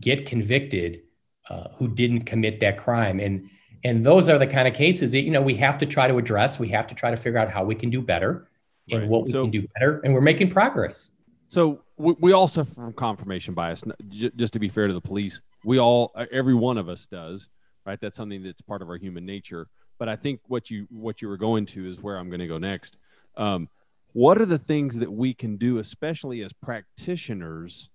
[0.00, 1.02] get convicted
[1.48, 3.48] uh, who didn't commit that crime, and
[3.84, 6.16] and those are the kind of cases that you know we have to try to
[6.18, 6.58] address.
[6.58, 8.47] We have to try to figure out how we can do better
[8.92, 9.02] right.
[9.02, 11.10] and what we so, can do better, and we're making progress.
[11.46, 13.82] So we, we all suffer from confirmation bias.
[14.08, 17.48] Just to be fair to the police, we all, every one of us does,
[17.86, 17.98] right?
[18.00, 19.68] That's something that's part of our human nature.
[19.98, 22.46] But I think what you what you were going to is where I'm going to
[22.46, 22.98] go next.
[23.36, 23.68] Um,
[24.12, 27.90] what are the things that we can do, especially as practitioners,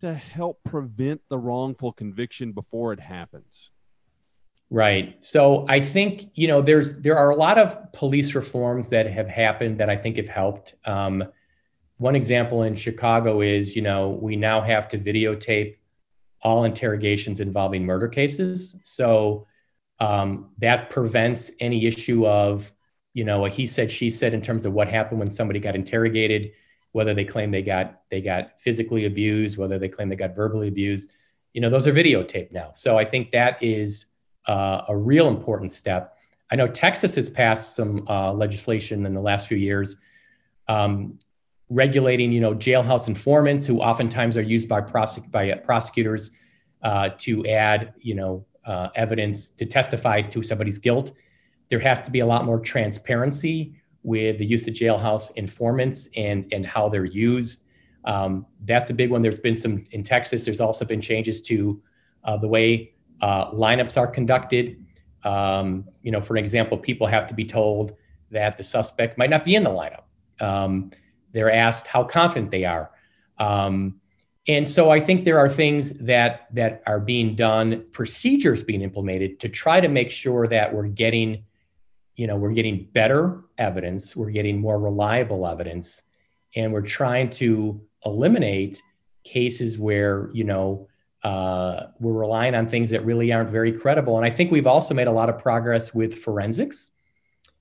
[0.00, 3.70] to help prevent the wrongful conviction before it happens?
[4.68, 5.22] Right.
[5.24, 9.28] So I think you know there's there are a lot of police reforms that have
[9.28, 10.74] happened that I think have helped.
[10.84, 11.24] Um,
[11.98, 15.76] one example in Chicago is you know we now have to videotape
[16.42, 18.76] all interrogations involving murder cases.
[18.82, 19.46] So
[20.00, 22.72] um, that prevents any issue of
[23.14, 25.76] you know a he said she said in terms of what happened when somebody got
[25.76, 26.50] interrogated,
[26.90, 30.66] whether they claim they got they got physically abused, whether they claim they got verbally
[30.66, 31.12] abused.
[31.52, 32.72] You know those are videotaped now.
[32.74, 34.06] So I think that is
[34.46, 36.16] uh, a real important step.
[36.50, 39.96] I know Texas has passed some uh, legislation in the last few years
[40.68, 41.18] um,
[41.68, 46.30] regulating, you know, jailhouse informants who oftentimes are used by, prosec- by prosecutors
[46.82, 51.12] uh, to add, you know, uh, evidence to testify to somebody's guilt.
[51.68, 56.46] There has to be a lot more transparency with the use of jailhouse informants and
[56.52, 57.64] and how they're used.
[58.04, 59.20] Um, that's a big one.
[59.20, 60.44] There's been some in Texas.
[60.44, 61.82] There's also been changes to
[62.22, 64.84] uh, the way uh, lineups are conducted.
[65.24, 67.96] Um, you know, for example, people have to be told
[68.30, 70.04] that the suspect might not be in the lineup.
[70.40, 70.90] Um,
[71.32, 72.90] they're asked how confident they are.
[73.38, 74.00] Um,
[74.48, 79.40] and so I think there are things that that are being done, procedures being implemented
[79.40, 81.44] to try to make sure that we're getting,
[82.14, 86.02] you know, we're getting better evidence, we're getting more reliable evidence,
[86.54, 88.80] and we're trying to eliminate
[89.24, 90.86] cases where, you know,
[91.26, 94.16] uh, we're relying on things that really aren't very credible.
[94.16, 96.92] And I think we've also made a lot of progress with forensics.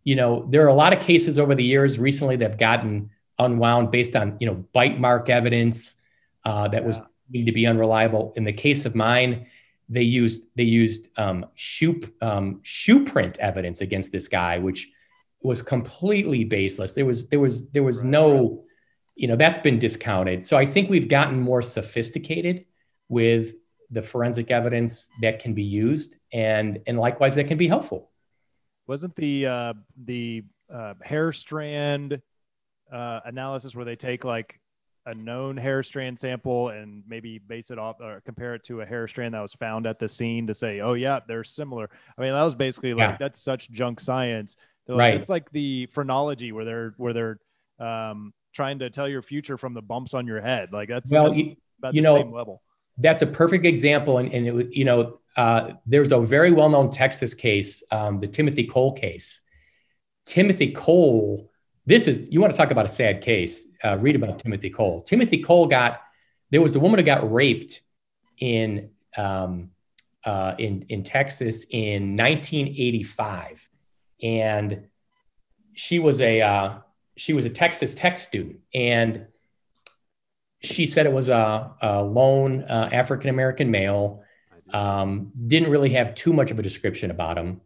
[0.03, 3.09] You know, there are a lot of cases over the years recently that have gotten
[3.39, 5.95] unwound based on, you know, bite mark evidence
[6.43, 6.87] uh, that yeah.
[6.87, 7.01] was
[7.31, 8.33] deemed to be unreliable.
[8.35, 9.47] In the case of mine,
[9.89, 14.89] they used they used um, shoe um, shoe print evidence against this guy, which
[15.41, 16.93] was completely baseless.
[16.93, 18.11] There was there was there was right.
[18.11, 18.63] no,
[19.15, 20.45] you know, that's been discounted.
[20.45, 22.65] So I think we've gotten more sophisticated
[23.09, 23.55] with
[23.91, 28.11] the forensic evidence that can be used, and and likewise that can be helpful.
[28.87, 29.73] Wasn't the uh,
[30.05, 32.21] the uh, hair strand
[32.91, 34.59] uh, analysis where they take like
[35.07, 38.85] a known hair strand sample and maybe base it off or compare it to a
[38.85, 41.89] hair strand that was found at the scene to say, oh yeah, they're similar.
[42.17, 43.17] I mean, that was basically like yeah.
[43.19, 44.55] that's such junk science.
[44.87, 45.15] Right.
[45.15, 47.39] It's like the phrenology where they're where they're
[47.79, 50.69] um, trying to tell your future from the bumps on your head.
[50.71, 52.61] Like that's, well, that's you, about you the know, same level.
[52.97, 54.17] That's a perfect example.
[54.19, 58.65] And, and it, you know, uh, there's a very well-known Texas case, um, the Timothy
[58.65, 59.41] Cole case.
[60.25, 61.51] Timothy Cole
[61.85, 65.01] this is you want to talk about a sad case uh, read about timothy cole
[65.01, 66.01] timothy cole got
[66.51, 67.81] there was a woman who got raped
[68.39, 69.69] in um,
[70.25, 73.69] uh, in in texas in 1985
[74.23, 74.87] and
[75.73, 76.77] she was a uh,
[77.17, 79.27] she was a texas tech student and
[80.65, 84.21] she said it was a, a lone uh, african american male
[84.73, 87.61] um, didn't really have too much of a description about him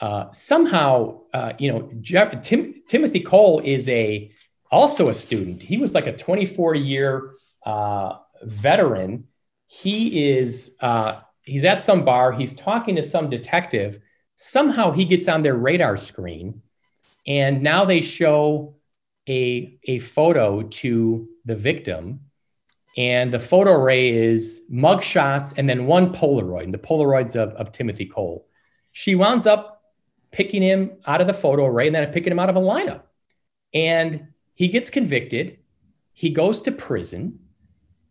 [0.00, 4.32] uh, somehow, uh, you know, Jeff, Tim, Timothy Cole is a
[4.70, 5.62] also a student.
[5.62, 7.32] He was like a 24 year
[7.66, 9.24] uh, veteran.
[9.66, 12.32] He is uh, he's at some bar.
[12.32, 13.98] He's talking to some detective.
[14.36, 16.62] Somehow he gets on their radar screen,
[17.26, 18.76] and now they show
[19.28, 22.20] a a photo to the victim.
[23.00, 27.72] And the photo array is mugshots and then one Polaroid, and the Polaroids of, of
[27.72, 28.46] Timothy Cole.
[28.92, 29.84] She winds up
[30.32, 33.04] picking him out of the photo array and then picking him out of a lineup.
[33.72, 35.60] And he gets convicted.
[36.12, 37.38] He goes to prison.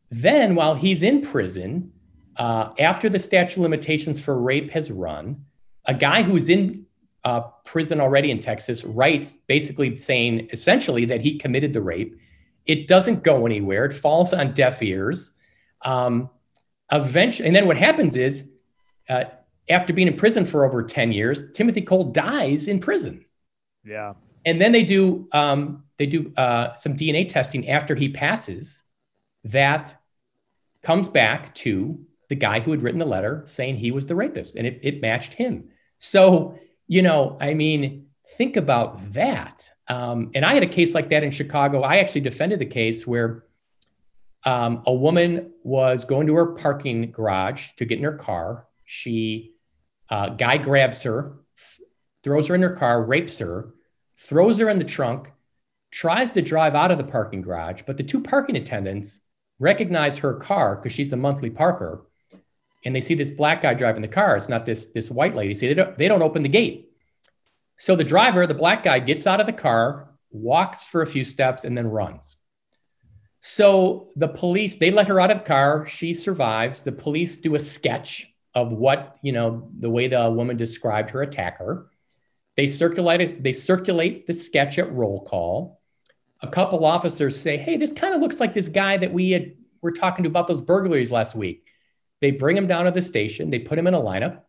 [0.09, 1.91] Then, while he's in prison,
[2.37, 5.45] uh, after the statute of limitations for rape has run,
[5.85, 6.87] a guy who's in
[7.25, 12.19] uh, prison already in Texas writes basically saying essentially that he committed the rape.
[12.69, 15.31] It doesn't go anywhere, it falls on deaf ears.
[15.83, 16.29] Um,
[16.91, 18.49] eventually, and then what happens is
[19.09, 19.23] uh,
[19.69, 23.25] after being in prison for over 10 years, Timothy Cole dies in prison.
[23.83, 24.13] Yeah.
[24.45, 28.83] And then they do um, they do uh, some DNA testing after he passes
[29.45, 29.99] that
[30.83, 34.55] comes back to the guy who had written the letter saying he was the rapist
[34.55, 35.69] and it, it matched him.
[35.97, 36.55] So,
[36.87, 39.69] you know, I mean, think about that.
[39.87, 41.81] Um, and I had a case like that in Chicago.
[41.81, 43.45] I actually defended the case where
[44.45, 48.67] um, a woman was going to her parking garage to get in her car.
[48.85, 49.53] She
[50.09, 51.39] uh, guy grabs her,
[52.23, 53.73] throws her in her car, rapes her,
[54.17, 55.31] throws her in the trunk,
[55.91, 59.21] tries to drive out of the parking garage, but the two parking attendants
[59.59, 62.05] recognize her car because she's a monthly parker,
[62.85, 64.37] and they see this black guy driving the car.
[64.37, 65.53] It's not this this white lady.
[65.53, 66.88] See, they don't, they don't open the gate.
[67.79, 71.23] So the driver, the black guy, gets out of the car, walks for a few
[71.23, 72.35] steps, and then runs.
[73.39, 75.87] So the police, they let her out of the car.
[75.87, 76.81] She survives.
[76.81, 81.21] The police do a sketch of what you know the way the woman described her
[81.21, 81.89] attacker.
[82.57, 85.81] They circulate they circulate the sketch at roll call.
[86.41, 89.53] A couple officers say, "Hey, this kind of looks like this guy that we had
[89.81, 91.65] were talking to about those burglaries last week."
[92.19, 93.49] They bring him down to the station.
[93.49, 94.41] They put him in a lineup,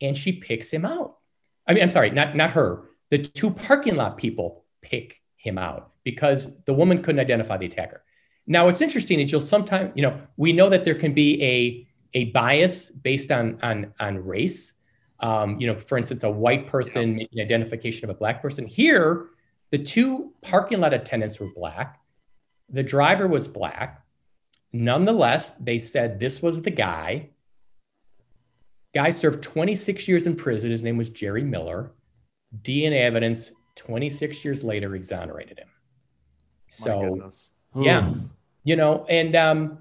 [0.00, 1.18] and she picks him out.
[1.66, 2.84] I mean, I'm sorry, not not her.
[3.10, 8.04] The two parking lot people pick him out because the woman couldn't identify the attacker.
[8.46, 11.86] Now, what's interesting is you'll sometimes, you know, we know that there can be a
[12.14, 14.74] a bias based on on on race.
[15.20, 17.16] Um, you know, for instance, a white person yeah.
[17.18, 18.66] making identification of a black person.
[18.66, 19.26] Here,
[19.70, 22.00] the two parking lot attendants were black.
[22.70, 24.04] The driver was black.
[24.72, 27.30] Nonetheless, they said this was the guy.
[28.94, 30.70] Guy served 26 years in prison.
[30.70, 31.92] His name was Jerry Miller.
[32.62, 35.68] DNA evidence 26 years later exonerated him.
[36.68, 37.30] So,
[37.76, 38.12] yeah,
[38.64, 39.78] you know, and um,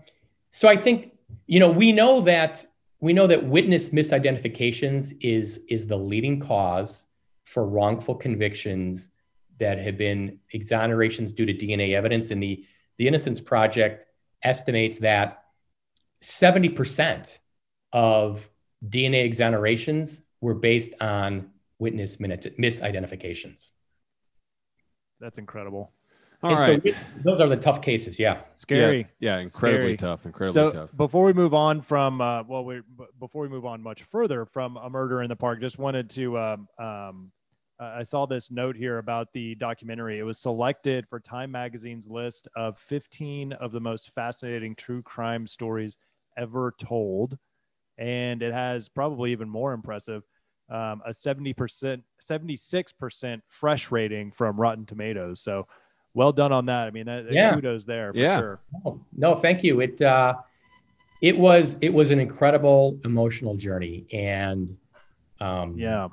[0.52, 1.12] so I think
[1.48, 2.66] you know, we know that
[3.00, 7.08] we know that witness misidentifications is is the leading cause
[7.46, 9.10] for wrongful convictions
[9.60, 12.32] that have been exonerations due to DNA evidence.
[12.32, 12.66] And the
[12.98, 14.06] the Innocence Project
[14.44, 15.44] estimates that
[16.24, 17.40] 70%
[17.94, 18.50] of
[18.88, 23.72] DNA exonerations were based on witness misidentifications.
[25.20, 25.92] That's incredible.
[26.44, 26.82] All right.
[26.84, 28.18] So those are the tough cases.
[28.18, 28.42] Yeah.
[28.54, 29.08] Scary.
[29.20, 29.36] Yeah.
[29.36, 29.98] yeah incredibly Scary.
[29.98, 30.26] tough.
[30.26, 30.98] Incredibly so tough.
[30.98, 32.82] Before we move on from, uh, well, we
[33.20, 36.40] before we move on much further from a murder in the park, just wanted to,
[36.40, 37.32] um, um,
[37.80, 40.20] I saw this note here about the documentary.
[40.20, 45.48] It was selected for Time Magazine's list of 15 of the most fascinating true crime
[45.48, 45.98] stories
[46.38, 47.38] ever told.
[48.02, 50.24] And it has probably even more impressive
[50.70, 55.42] um, a 70%, 76% fresh rating from Rotten Tomatoes.
[55.42, 55.68] So
[56.14, 56.88] well done on that.
[56.88, 57.54] I mean, that, yeah.
[57.54, 58.40] kudos there for yeah.
[58.40, 58.62] sure.
[58.84, 59.82] No, no, thank you.
[59.82, 60.36] It, uh,
[61.22, 64.06] it was, it was an incredible emotional journey.
[64.14, 64.78] And,
[65.42, 66.08] um, yeah.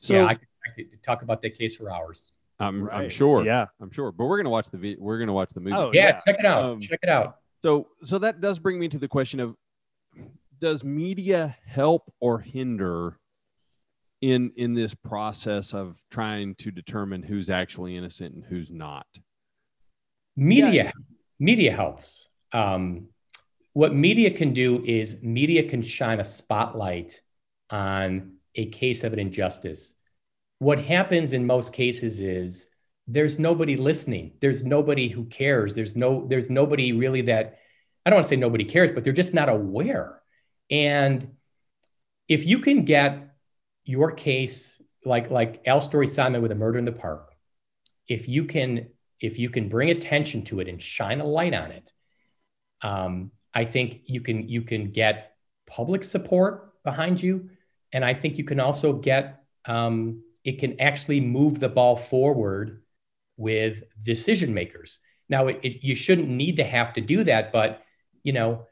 [0.00, 2.32] So yeah, I, I could talk about that case for hours.
[2.60, 3.02] I'm, right.
[3.02, 3.44] I'm sure.
[3.44, 4.12] Yeah, I'm sure.
[4.12, 5.76] But we're gonna watch the we're gonna watch the movie.
[5.76, 6.20] Oh yeah, yeah.
[6.20, 6.62] check it out.
[6.62, 7.38] Um, check it out.
[7.62, 9.56] So so that does bring me to the question of
[10.62, 13.18] does media help or hinder
[14.22, 19.06] in in this process of trying to determine who's actually innocent and who's not?
[20.36, 20.90] Media yeah.
[21.40, 22.28] media helps.
[22.52, 23.08] Um,
[23.72, 27.20] what media can do is media can shine a spotlight
[27.70, 29.94] on a case of an injustice.
[30.60, 32.68] What happens in most cases is
[33.08, 34.32] there's nobody listening.
[34.40, 35.74] There's nobody who cares.
[35.74, 37.58] There's no there's nobody really that
[38.06, 40.21] I don't want to say nobody cares, but they're just not aware.
[40.72, 41.36] And
[42.28, 43.36] if you can get
[43.84, 47.34] your case like like Alstory Simon with a murder in the park,
[48.08, 48.88] if you can
[49.20, 51.92] if you can bring attention to it and shine a light on it,
[52.80, 57.50] um, I think you can you can get public support behind you,
[57.92, 62.82] and I think you can also get um, it can actually move the ball forward
[63.36, 64.98] with decision makers.
[65.28, 67.82] Now, it, it, you shouldn't need to have to do that, but
[68.22, 68.66] you know,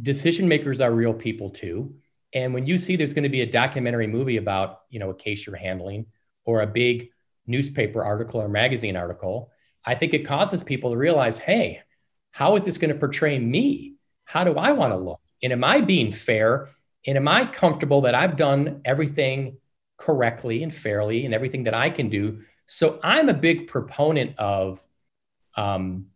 [0.00, 1.94] decision makers are real people too.
[2.34, 5.14] And when you see there's going to be a documentary movie about you know a
[5.14, 6.06] case you're handling
[6.44, 7.10] or a big
[7.46, 9.50] newspaper article or magazine article,
[9.84, 11.82] I think it causes people to realize, hey,
[12.30, 13.96] how is this going to portray me?
[14.24, 15.20] How do I want to look?
[15.42, 16.68] And am I being fair?
[17.06, 19.58] And am I comfortable that I've done everything
[19.98, 22.42] correctly and fairly and everything that I can do?
[22.66, 24.80] So I'm a big proponent of
[25.56, 26.06] um,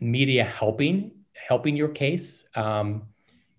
[0.00, 1.12] media helping
[1.46, 2.44] helping your case.
[2.54, 3.02] Um,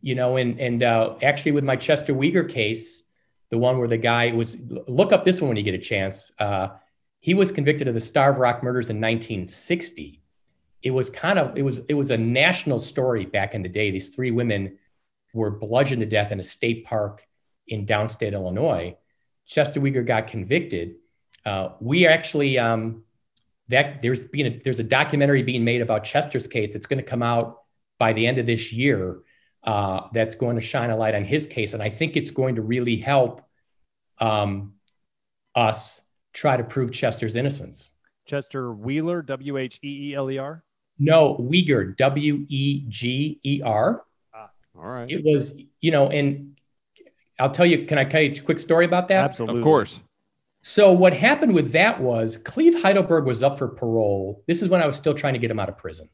[0.02, 3.04] you know, and and uh, actually with my Chester Weger case,
[3.50, 4.58] the one where the guy was
[4.88, 6.32] look up this one when you get a chance.
[6.40, 6.70] Uh,
[7.20, 10.20] he was convicted of the Starved Rock murders in 1960
[10.82, 13.92] it was kind of it was it was a national story back in the day.
[13.92, 14.78] These three women
[15.34, 17.28] were bludgeoned to death in a state park
[17.68, 18.96] in downstate Illinois.
[19.46, 20.96] Chester Weger got convicted.
[21.46, 23.04] Uh, we actually um,
[23.68, 26.76] that there's been a, there's a documentary being made about Chester's case.
[26.76, 27.59] It's going to come out
[28.00, 29.20] by the end of this year.
[29.62, 32.56] Uh, that's going to shine a light on his case, and I think it's going
[32.56, 33.42] to really help
[34.20, 34.74] um,
[35.54, 36.02] us
[36.34, 37.92] try to prove Chester's innocence.
[38.26, 40.64] Chester Wheeler, W H E E L E R.
[40.98, 44.04] No, Weger, W E G E R.
[44.34, 45.10] Ah, all right.
[45.10, 46.58] It was, you know, and
[47.40, 49.26] I'll tell you, can I tell you a quick story about that?
[49.26, 49.60] Absolutely.
[49.60, 50.02] Of course.
[50.62, 54.44] So what happened with that was Cleve Heidelberg was up for parole.
[54.46, 56.10] This is when I was still trying to get him out of prison.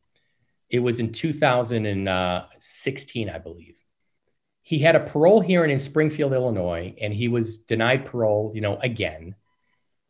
[0.70, 3.82] It was in 2016, I believe.
[4.62, 8.78] He had a parole hearing in Springfield, Illinois, and he was denied parole, you know,
[8.78, 9.36] again.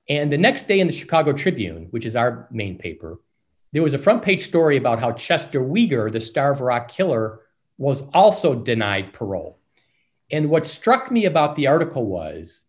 [0.07, 3.19] And the next day in the Chicago Tribune, which is our main paper,
[3.73, 7.41] there was a front page story about how Chester Weger, the Starved Rock killer,
[7.77, 9.59] was also denied parole.
[10.31, 12.63] And what struck me about the article was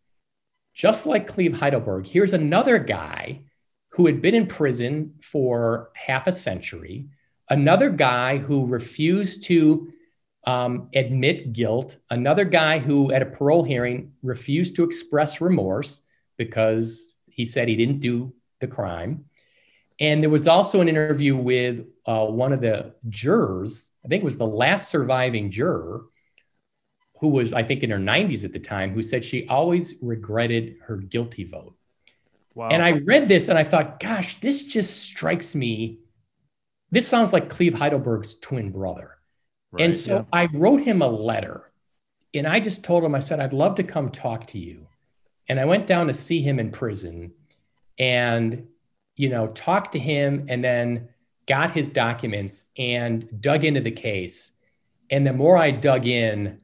[0.75, 3.43] just like Cleve Heidelberg, here's another guy
[3.91, 7.09] who had been in prison for half a century,
[7.49, 9.93] another guy who refused to
[10.47, 16.03] um, admit guilt, another guy who, at a parole hearing, refused to express remorse
[16.37, 19.25] because he said he didn't do the crime.
[19.99, 24.25] And there was also an interview with uh, one of the jurors, I think it
[24.25, 26.05] was the last surviving juror,
[27.19, 30.77] who was, I think, in her 90s at the time, who said she always regretted
[30.83, 31.75] her guilty vote.
[32.55, 32.69] Wow.
[32.69, 35.99] And I read this and I thought, gosh, this just strikes me.
[36.91, 39.19] This sounds like Cleve Heidelberg's twin brother.
[39.73, 40.25] Right, and so yeah.
[40.33, 41.73] I wrote him a letter
[42.35, 44.87] and I just told him, I said, I'd love to come talk to you.
[45.49, 47.33] And I went down to see him in prison.
[47.99, 48.67] And
[49.17, 51.09] you know, talked to him and then
[51.47, 54.53] got his documents and dug into the case.
[55.11, 56.61] And the more I dug in,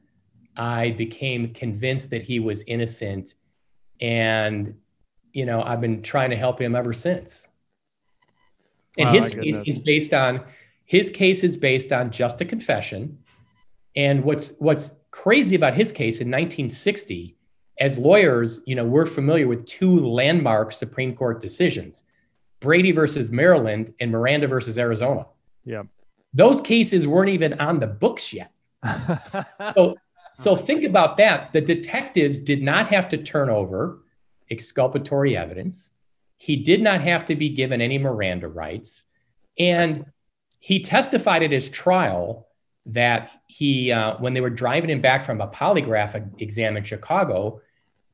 [0.55, 3.35] I became convinced that he was innocent.
[4.01, 4.75] And,
[5.31, 7.47] you know, I've been trying to help him ever since.
[8.97, 10.43] And wow, his case is based on
[10.85, 13.17] his case is based on just a confession.
[13.95, 17.35] And what's what's crazy about his case in 1960,
[17.79, 22.03] as lawyers, you know, we're familiar with two landmark Supreme Court decisions.
[22.59, 25.27] Brady versus Maryland and Miranda versus Arizona.
[25.65, 25.83] Yeah.
[26.33, 28.51] Those cases weren't even on the books yet.
[29.75, 29.95] so,
[30.33, 31.51] so think about that.
[31.51, 34.03] The detectives did not have to turn over
[34.49, 35.91] exculpatory evidence.
[36.43, 39.05] He did not have to be given any Miranda rights.
[39.57, 40.07] And
[40.59, 42.49] he testified at his trial
[42.87, 47.61] that he, uh, when they were driving him back from a polygraph exam in Chicago,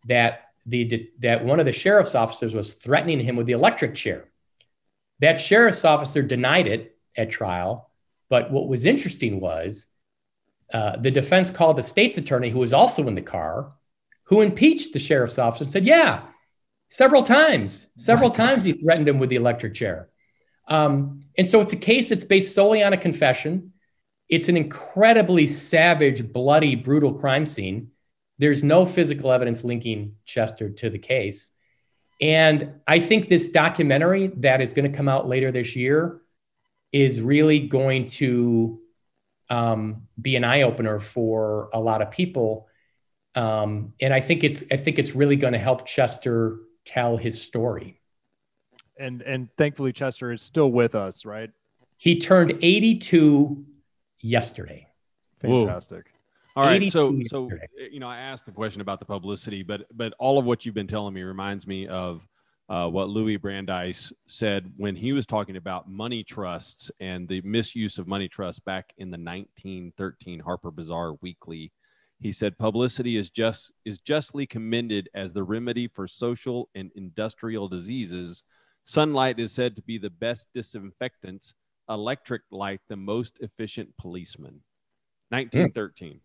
[0.06, 4.26] that the that one of the sheriff's officers was threatening him with the electric chair.
[5.22, 7.90] That sheriff's officer denied it at trial,
[8.30, 9.88] but what was interesting was
[10.72, 13.74] uh, the defense called the state's attorney, who was also in the car,
[14.26, 16.28] who impeached the sheriff's officer and said, "Yeah,
[16.90, 20.10] several times, several times he threatened him with the electric chair."
[20.68, 23.74] Um, and so it's a case that's based solely on a confession.
[24.30, 27.92] It's an incredibly savage, bloody, brutal crime scene.
[28.38, 31.52] There's no physical evidence linking Chester to the case.
[32.22, 36.22] And I think this documentary that is going to come out later this year
[36.92, 38.80] is really going to
[39.50, 42.68] um, be an eye opener for a lot of people.
[43.36, 46.58] Um, and I think it's I think it's really going to help Chester
[46.90, 48.02] tell his story.
[48.98, 51.52] And and thankfully Chester is still with us, right?
[51.98, 53.66] He turned 82
[54.20, 54.88] yesterday.
[55.42, 56.06] Fantastic.
[56.06, 56.62] Whoa.
[56.62, 57.50] All right, so so
[57.92, 60.76] you know, I asked the question about the publicity, but but all of what you've
[60.76, 62.28] been telling me reminds me of
[62.68, 67.98] uh, what Louis Brandeis said when he was talking about money trusts and the misuse
[67.98, 71.72] of money trusts back in the 1913 Harper Bazaar Weekly.
[72.20, 77.68] He said publicity is just is justly commended as the remedy for social and industrial
[77.68, 78.44] diseases.
[78.84, 81.54] Sunlight is said to be the best disinfectants
[81.90, 84.62] electric light the most efficient policeman.
[85.30, 86.20] 1913.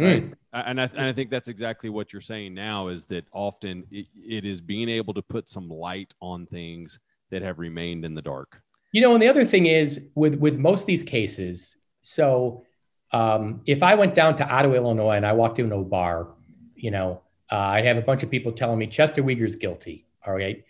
[0.00, 0.06] Mm.
[0.06, 0.30] Right.
[0.30, 0.34] Mm.
[0.52, 4.06] And, I, and I think that's exactly what you're saying now is that often it,
[4.14, 6.98] it is being able to put some light on things
[7.30, 8.62] that have remained in the dark.
[8.92, 12.64] You know, and the other thing is with with most of these cases, so
[13.12, 16.28] um, if I went down to Ottawa, Illinois, and I walked into a bar,
[16.74, 20.06] you know, uh, I'd have a bunch of people telling me Chester Weger's guilty.
[20.26, 20.64] All right,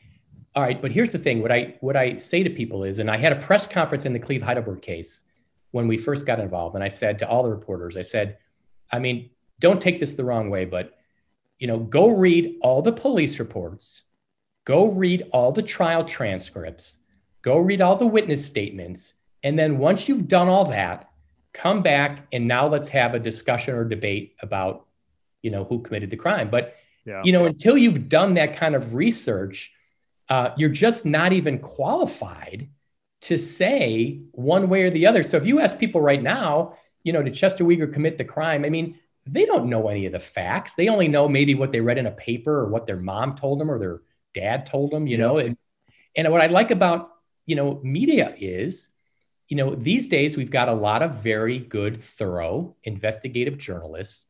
[0.54, 3.10] all right, but here's the thing: what I what I say to people is, and
[3.10, 5.24] I had a press conference in the Cleve Heidelberg case
[5.72, 8.38] when we first got involved, and I said to all the reporters, I said,
[8.90, 9.30] I mean,
[9.60, 10.94] don't take this the wrong way, but
[11.58, 14.04] you know, go read all the police reports,
[14.64, 16.98] go read all the trial transcripts,
[17.42, 21.09] go read all the witness statements, and then once you've done all that,
[21.52, 24.86] come back and now let's have a discussion or debate about,
[25.42, 26.50] you know, who committed the crime.
[26.50, 27.22] But yeah.
[27.24, 29.72] you know, until you've done that kind of research
[30.30, 32.68] uh, you're just not even qualified
[33.22, 35.22] to say one way or the other.
[35.22, 38.64] So if you ask people right now, you know, did Chester Weger commit the crime?
[38.64, 40.74] I mean, they don't know any of the facts.
[40.74, 43.60] They only know maybe what they read in a paper or what their mom told
[43.60, 45.38] them or their dad told them, you know.
[45.38, 45.56] And,
[46.16, 47.10] and what I like about,
[47.44, 48.90] you know, media is,
[49.50, 54.26] you know, these days we've got a lot of very good, thorough investigative journalists,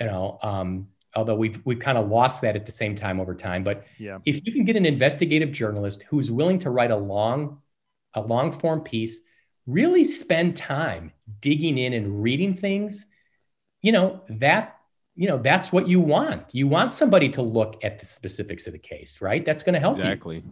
[0.00, 3.34] you know, um, although we've we've kind of lost that at the same time over
[3.34, 3.62] time.
[3.62, 4.18] But yeah.
[4.26, 7.62] if you can get an investigative journalist who's willing to write a long,
[8.14, 9.20] a long form piece,
[9.66, 13.06] really spend time digging in and reading things,
[13.82, 14.72] you know, that
[15.14, 16.54] you know, that's what you want.
[16.54, 19.46] You want somebody to look at the specifics of the case, right?
[19.46, 20.36] That's going to help exactly.
[20.36, 20.42] You.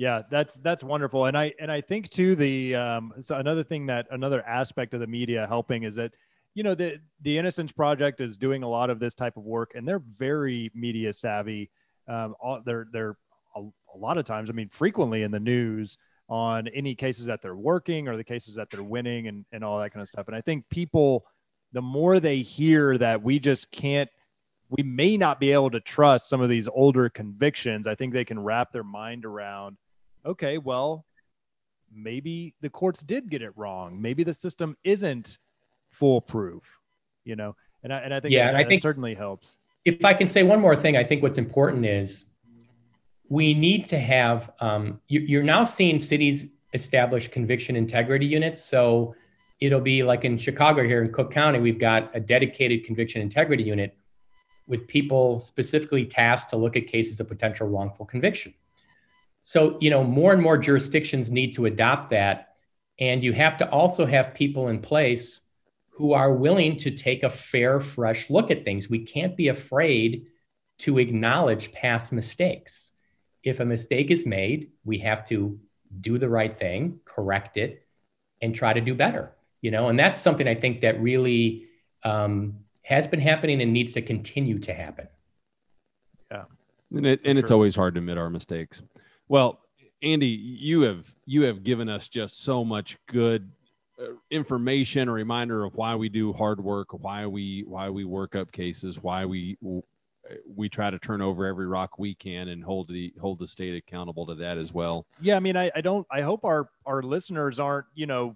[0.00, 3.84] Yeah, that's that's wonderful, and I and I think too the um, so another thing
[3.88, 6.12] that another aspect of the media helping is that
[6.54, 9.72] you know the the innocence project is doing a lot of this type of work
[9.74, 11.68] and they're very media savvy.
[12.08, 13.18] Um, all, they're they're
[13.54, 15.98] a, a, lot of times i mean frequently in the news
[16.30, 19.78] on any cases that they're working or the cases that they're winning and, and all
[19.80, 20.28] that kind of stuff.
[20.28, 21.26] And i think people
[21.74, 24.08] the more they hear that we just can't
[24.70, 28.24] we may not be able to trust some of these older convictions i think they
[28.24, 29.76] can wrap their mind around
[30.24, 31.04] okay well
[31.92, 35.38] maybe the courts did get it wrong maybe the system isn't
[35.90, 36.78] foolproof,
[37.24, 39.56] you know, and I, and I think, yeah, that, and I think certainly helps.
[39.84, 42.26] If I can say one more thing, I think what's important is
[43.28, 48.60] we need to have, um, you, you're now seeing cities establish conviction integrity units.
[48.62, 49.14] So
[49.60, 53.62] it'll be like in Chicago here in Cook County, we've got a dedicated conviction integrity
[53.62, 53.96] unit
[54.66, 58.54] with people specifically tasked to look at cases of potential wrongful conviction.
[59.42, 62.54] So, you know, more and more jurisdictions need to adopt that.
[62.98, 65.40] And you have to also have people in place
[65.88, 68.88] who are willing to take a fair, fresh look at things.
[68.88, 70.26] We can't be afraid
[70.78, 72.92] to acknowledge past mistakes.
[73.42, 75.58] If a mistake is made, we have to
[76.00, 77.86] do the right thing, correct it,
[78.40, 79.32] and try to do better.
[79.62, 81.66] You know, and that's something I think that really
[82.02, 85.08] um, has been happening and needs to continue to happen.
[86.30, 86.44] Yeah,
[86.94, 87.40] and, it, and sure.
[87.40, 88.82] it's always hard to admit our mistakes.
[89.30, 89.60] Well,
[90.02, 93.52] Andy, you have you have given us just so much good
[93.96, 98.34] uh, information, a reminder of why we do hard work, why we why we work
[98.34, 99.56] up cases, why we
[100.52, 103.76] we try to turn over every rock we can and hold the hold the state
[103.76, 105.06] accountable to that as well.
[105.20, 106.04] Yeah, I mean, I, I don't.
[106.10, 108.34] I hope our our listeners aren't you know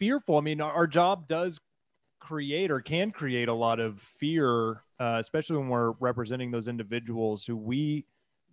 [0.00, 0.38] fearful.
[0.38, 1.60] I mean, our, job does
[2.18, 7.46] create or can create a lot of fear, uh, especially when we're representing those individuals
[7.46, 8.06] who we,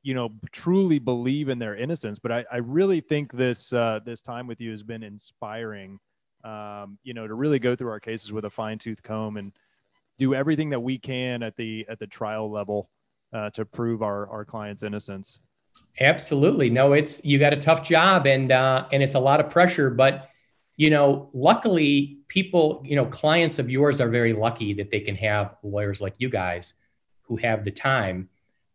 [0.03, 2.19] you know, truly believe in their innocence.
[2.19, 5.99] But I, I really think this uh, this time with you has been inspiring.
[6.43, 9.51] Um, you know, to really go through our cases with a fine tooth comb and
[10.17, 12.89] do everything that we can at the at the trial level
[13.33, 15.39] uh, to prove our our client's innocence.
[15.99, 19.49] Absolutely, no, it's you got a tough job and uh, and it's a lot of
[19.49, 20.29] pressure, but
[20.79, 25.13] you know, luckily, people, you know, clients of yours are very lucky that they can
[25.15, 26.75] have lawyers like you guys
[27.23, 28.29] who have the time.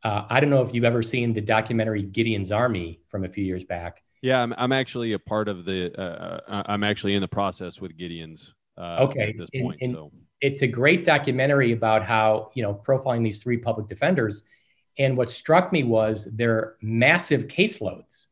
[0.05, 3.42] Uh, I don't know if you've ever seen the documentary Gideon's Army from a few
[3.42, 4.02] years back.
[4.20, 5.92] Yeah, I'm, I'm actually a part of the.
[5.98, 8.55] Uh, uh I'm actually in the process with Gideon's.
[8.76, 9.30] Uh, okay.
[9.30, 13.24] At this point, and, and so it's a great documentary about how you know profiling
[13.24, 14.42] these three public defenders,
[14.98, 18.26] and what struck me was their massive caseloads,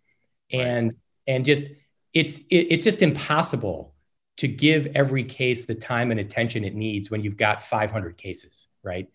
[0.52, 0.96] and right.
[1.26, 1.68] and just
[2.12, 3.94] it's it, it's just impossible
[4.38, 8.68] to give every case the time and attention it needs when you've got 500 cases,
[8.82, 9.08] right?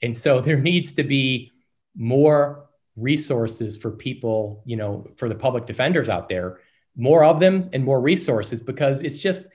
[0.00, 1.52] And so there needs to be
[1.96, 6.60] more resources for people, you know, for the public defenders out there,
[6.96, 9.46] more of them and more resources because it's just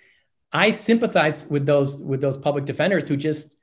[0.52, 3.56] I sympathize with those with those public defenders who just,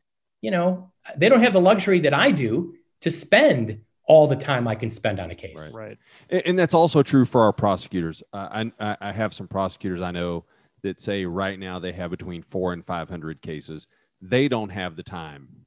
[0.43, 4.68] you know, they don't have the luxury that I do to spend all the time
[4.68, 5.72] I can spend on a case.
[5.75, 5.99] Right.
[6.31, 6.43] right.
[6.47, 8.22] And, that's also true for our prosecutors.
[8.35, 10.45] Uh, I, I have some prosecutors I know
[10.83, 13.87] that say right now they have between four and 500 cases.
[14.20, 15.63] They don't have the time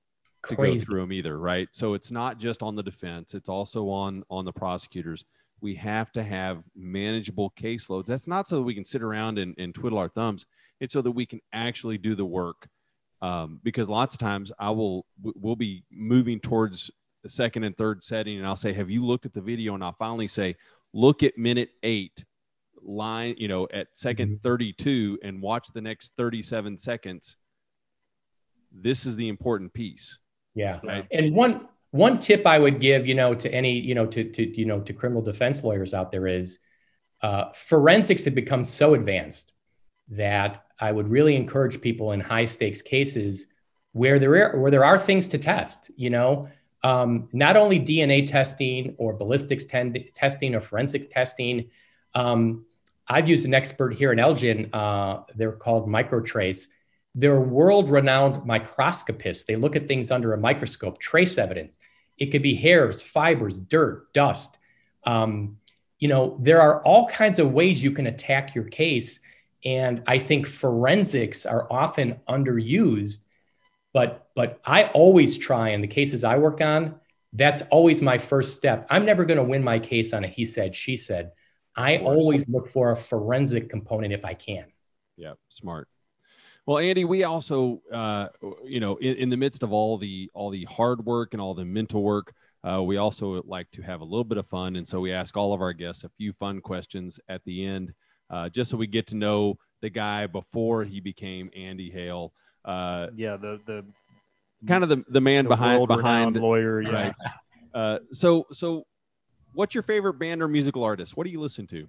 [0.48, 1.38] to go through them either.
[1.40, 1.68] Right.
[1.72, 3.34] So it's not just on the defense.
[3.34, 5.26] It's also on, on the prosecutors.
[5.62, 8.06] We have to have manageable caseloads.
[8.06, 10.46] That's not so that we can sit around and, and twiddle our thumbs.
[10.80, 12.68] It's so that we can actually do the work.
[13.22, 16.92] Um, because lots of times I will, we'll be moving towards
[17.24, 19.84] the second and third setting, and I'll say, "Have you looked at the video?" And
[19.84, 20.56] I'll finally say,
[20.94, 22.24] "Look at minute eight,
[22.82, 24.36] line, you know, at 2nd mm-hmm.
[24.44, 27.36] 32, and watch the next 37 seconds."
[28.72, 30.20] This is the important piece.
[30.58, 31.06] Yeah, right?
[31.12, 34.60] and one one tip I would give, you know, to any, you know, to to
[34.60, 36.58] you know, to criminal defense lawyers out there is,
[37.22, 39.54] uh, forensics have become so advanced
[40.10, 43.48] that I would really encourage people in high stakes cases
[43.92, 45.92] where there are where there are things to test.
[45.96, 46.50] You know,
[46.84, 51.70] um, not only DNA testing or ballistics ten- testing or forensic testing.
[52.16, 52.66] Um,
[53.08, 54.70] I've used an expert here in Elgin.
[54.74, 56.68] Uh, they're called Microtrace.
[57.18, 59.44] They're world renowned microscopists.
[59.44, 61.80] They look at things under a microscope, trace evidence.
[62.18, 64.58] It could be hairs, fibers, dirt, dust.
[65.04, 65.58] Um,
[66.00, 69.20] you know, there are all kinds of ways you can attack your case.
[69.66, 73.20] And I think forensics are often underused
[73.98, 77.00] but but I always try in the cases I work on.
[77.34, 78.86] That's always my first step.
[78.92, 81.32] I'm never going to win my case on a he said she said.
[81.76, 84.66] I always look for a forensic component if I can.
[85.16, 85.88] Yeah, smart.
[86.68, 88.28] Well, Andy, we also, uh,
[88.66, 91.54] you know, in, in, the midst of all the all the hard work and all
[91.54, 94.86] the mental work, uh, we also like to have a little bit of fun, and
[94.86, 97.94] so we ask all of our guests a few fun questions at the end,
[98.30, 102.34] uh, just so we get to know the guy before he became Andy Hale.
[102.66, 103.86] Uh, yeah, the the
[104.68, 106.82] kind of the the man the behind behind lawyer.
[106.82, 106.92] Yeah.
[106.92, 107.14] Right.
[107.74, 108.84] Uh, so so,
[109.54, 111.16] what's your favorite band or musical artist?
[111.16, 111.88] What do you listen to?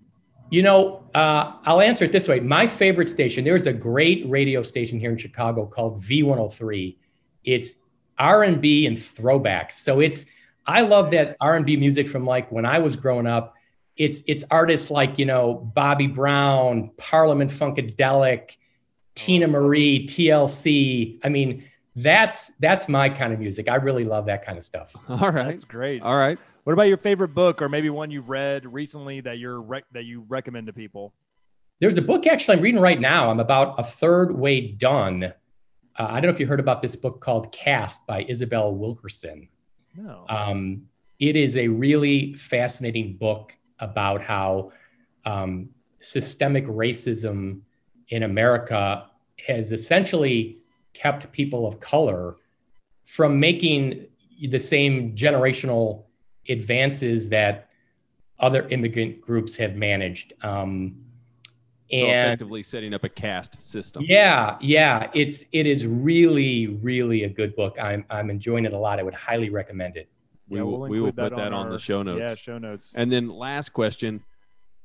[0.50, 2.40] You know, uh, I'll answer it this way.
[2.40, 3.44] My favorite station.
[3.44, 6.96] There's a great radio station here in Chicago called V103.
[7.44, 7.74] It's
[8.18, 9.72] R&B and throwbacks.
[9.72, 10.24] So it's
[10.66, 13.54] I love that R&B music from like when I was growing up.
[13.96, 18.56] It's it's artists like you know Bobby Brown, Parliament Funkadelic,
[19.16, 21.18] Teena Marie, TLC.
[21.24, 21.64] I mean,
[21.96, 23.68] that's that's my kind of music.
[23.68, 24.94] I really love that kind of stuff.
[25.08, 26.02] All right, that's great.
[26.02, 26.38] All right.
[26.64, 30.04] What about your favorite book, or maybe one you've read recently that you're rec- that
[30.04, 31.14] you recommend to people?
[31.80, 33.30] There's a book actually I'm reading right now.
[33.30, 35.24] I'm about a third way done.
[35.24, 35.32] Uh,
[35.96, 39.48] I don't know if you heard about this book called Caste by Isabel Wilkerson.
[39.96, 40.24] No.
[40.28, 40.82] Um,
[41.18, 44.72] it is a really fascinating book about how
[45.24, 45.68] um,
[46.00, 47.60] systemic racism
[48.08, 49.06] in America
[49.46, 50.58] has essentially
[50.94, 52.36] kept people of color
[53.04, 54.06] from making
[54.50, 56.04] the same generational
[56.48, 57.68] advances that
[58.38, 60.32] other immigrant groups have managed.
[60.42, 60.96] Um,
[61.90, 64.04] and so effectively setting up a caste system.
[64.06, 67.78] Yeah, yeah, it's it is really really a good book.
[67.80, 68.98] I'm I'm enjoying it a lot.
[68.98, 70.08] I would highly recommend it.
[70.48, 72.20] We yeah, will we will put that, on, on our, the show notes.
[72.20, 72.92] Yeah, show notes.
[72.94, 74.22] And then last question: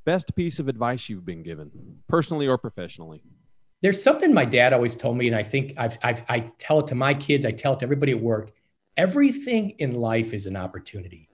[0.06, 1.70] best piece of advice you've been given,
[2.08, 3.22] personally or professionally?
[3.82, 6.86] There's something my dad always told me, and I think I've, I've, I tell it
[6.86, 8.52] to my kids, I tell it to everybody at work.
[8.96, 11.28] Everything in life is an opportunity.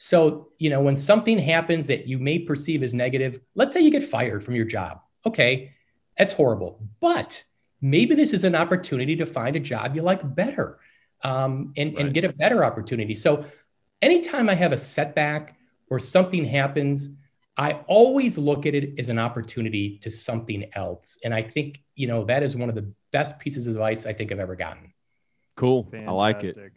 [0.00, 3.90] So, you know, when something happens that you may perceive as negative, let's say you
[3.90, 5.00] get fired from your job.
[5.26, 5.72] Okay,
[6.16, 6.80] that's horrible.
[7.00, 7.42] But
[7.80, 10.78] maybe this is an opportunity to find a job you like better
[11.24, 12.06] um, and, right.
[12.06, 13.16] and get a better opportunity.
[13.16, 13.44] So
[14.00, 15.58] anytime I have a setback
[15.90, 17.10] or something happens,
[17.56, 21.18] I always look at it as an opportunity to something else.
[21.24, 24.12] And I think, you know, that is one of the best pieces of advice I
[24.12, 24.94] think I've ever gotten.
[25.56, 25.82] Cool.
[25.90, 26.08] Fantastic.
[26.08, 26.72] I like it.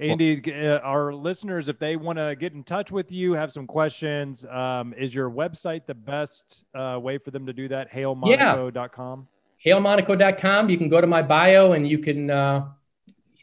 [0.00, 3.52] Andy, well, uh, our listeners, if they want to get in touch with you, have
[3.52, 7.92] some questions, um, is your website the best uh, way for them to do that?
[7.92, 9.28] HaleMonico.com?
[9.62, 9.74] Yeah.
[9.74, 10.70] HaleMonico.com.
[10.70, 12.66] You can go to my bio and you can uh,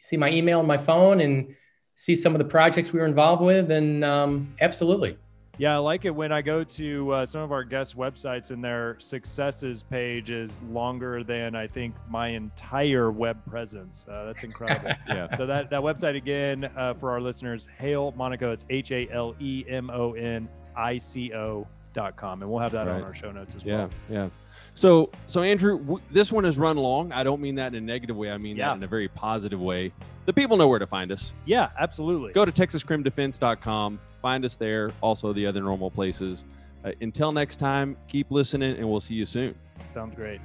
[0.00, 1.54] see my email and my phone and
[1.94, 3.70] see some of the projects we were involved with.
[3.70, 5.16] And um, absolutely.
[5.58, 8.62] Yeah, I like it when I go to uh, some of our guest websites and
[8.62, 14.06] their successes page is longer than I think my entire web presence.
[14.08, 14.92] Uh, that's incredible.
[15.08, 15.34] yeah.
[15.36, 18.52] So that that website again uh, for our listeners, Hale Monico.
[18.52, 22.60] It's H A L E M O N I C O dot com, and we'll
[22.60, 22.96] have that right.
[22.96, 23.90] on our show notes as yeah, well.
[24.08, 24.16] Yeah.
[24.16, 24.28] Yeah.
[24.78, 27.10] So, so Andrew, w- this one has run long.
[27.10, 28.30] I don't mean that in a negative way.
[28.30, 28.68] I mean yeah.
[28.68, 29.92] that in a very positive way.
[30.24, 31.32] The people know where to find us.
[31.46, 32.32] Yeah, absolutely.
[32.32, 33.98] Go to texascrimdefense.com.
[34.22, 34.92] Find us there.
[35.00, 36.44] Also, the other normal places.
[36.84, 39.56] Uh, until next time, keep listening, and we'll see you soon.
[39.92, 40.40] Sounds great.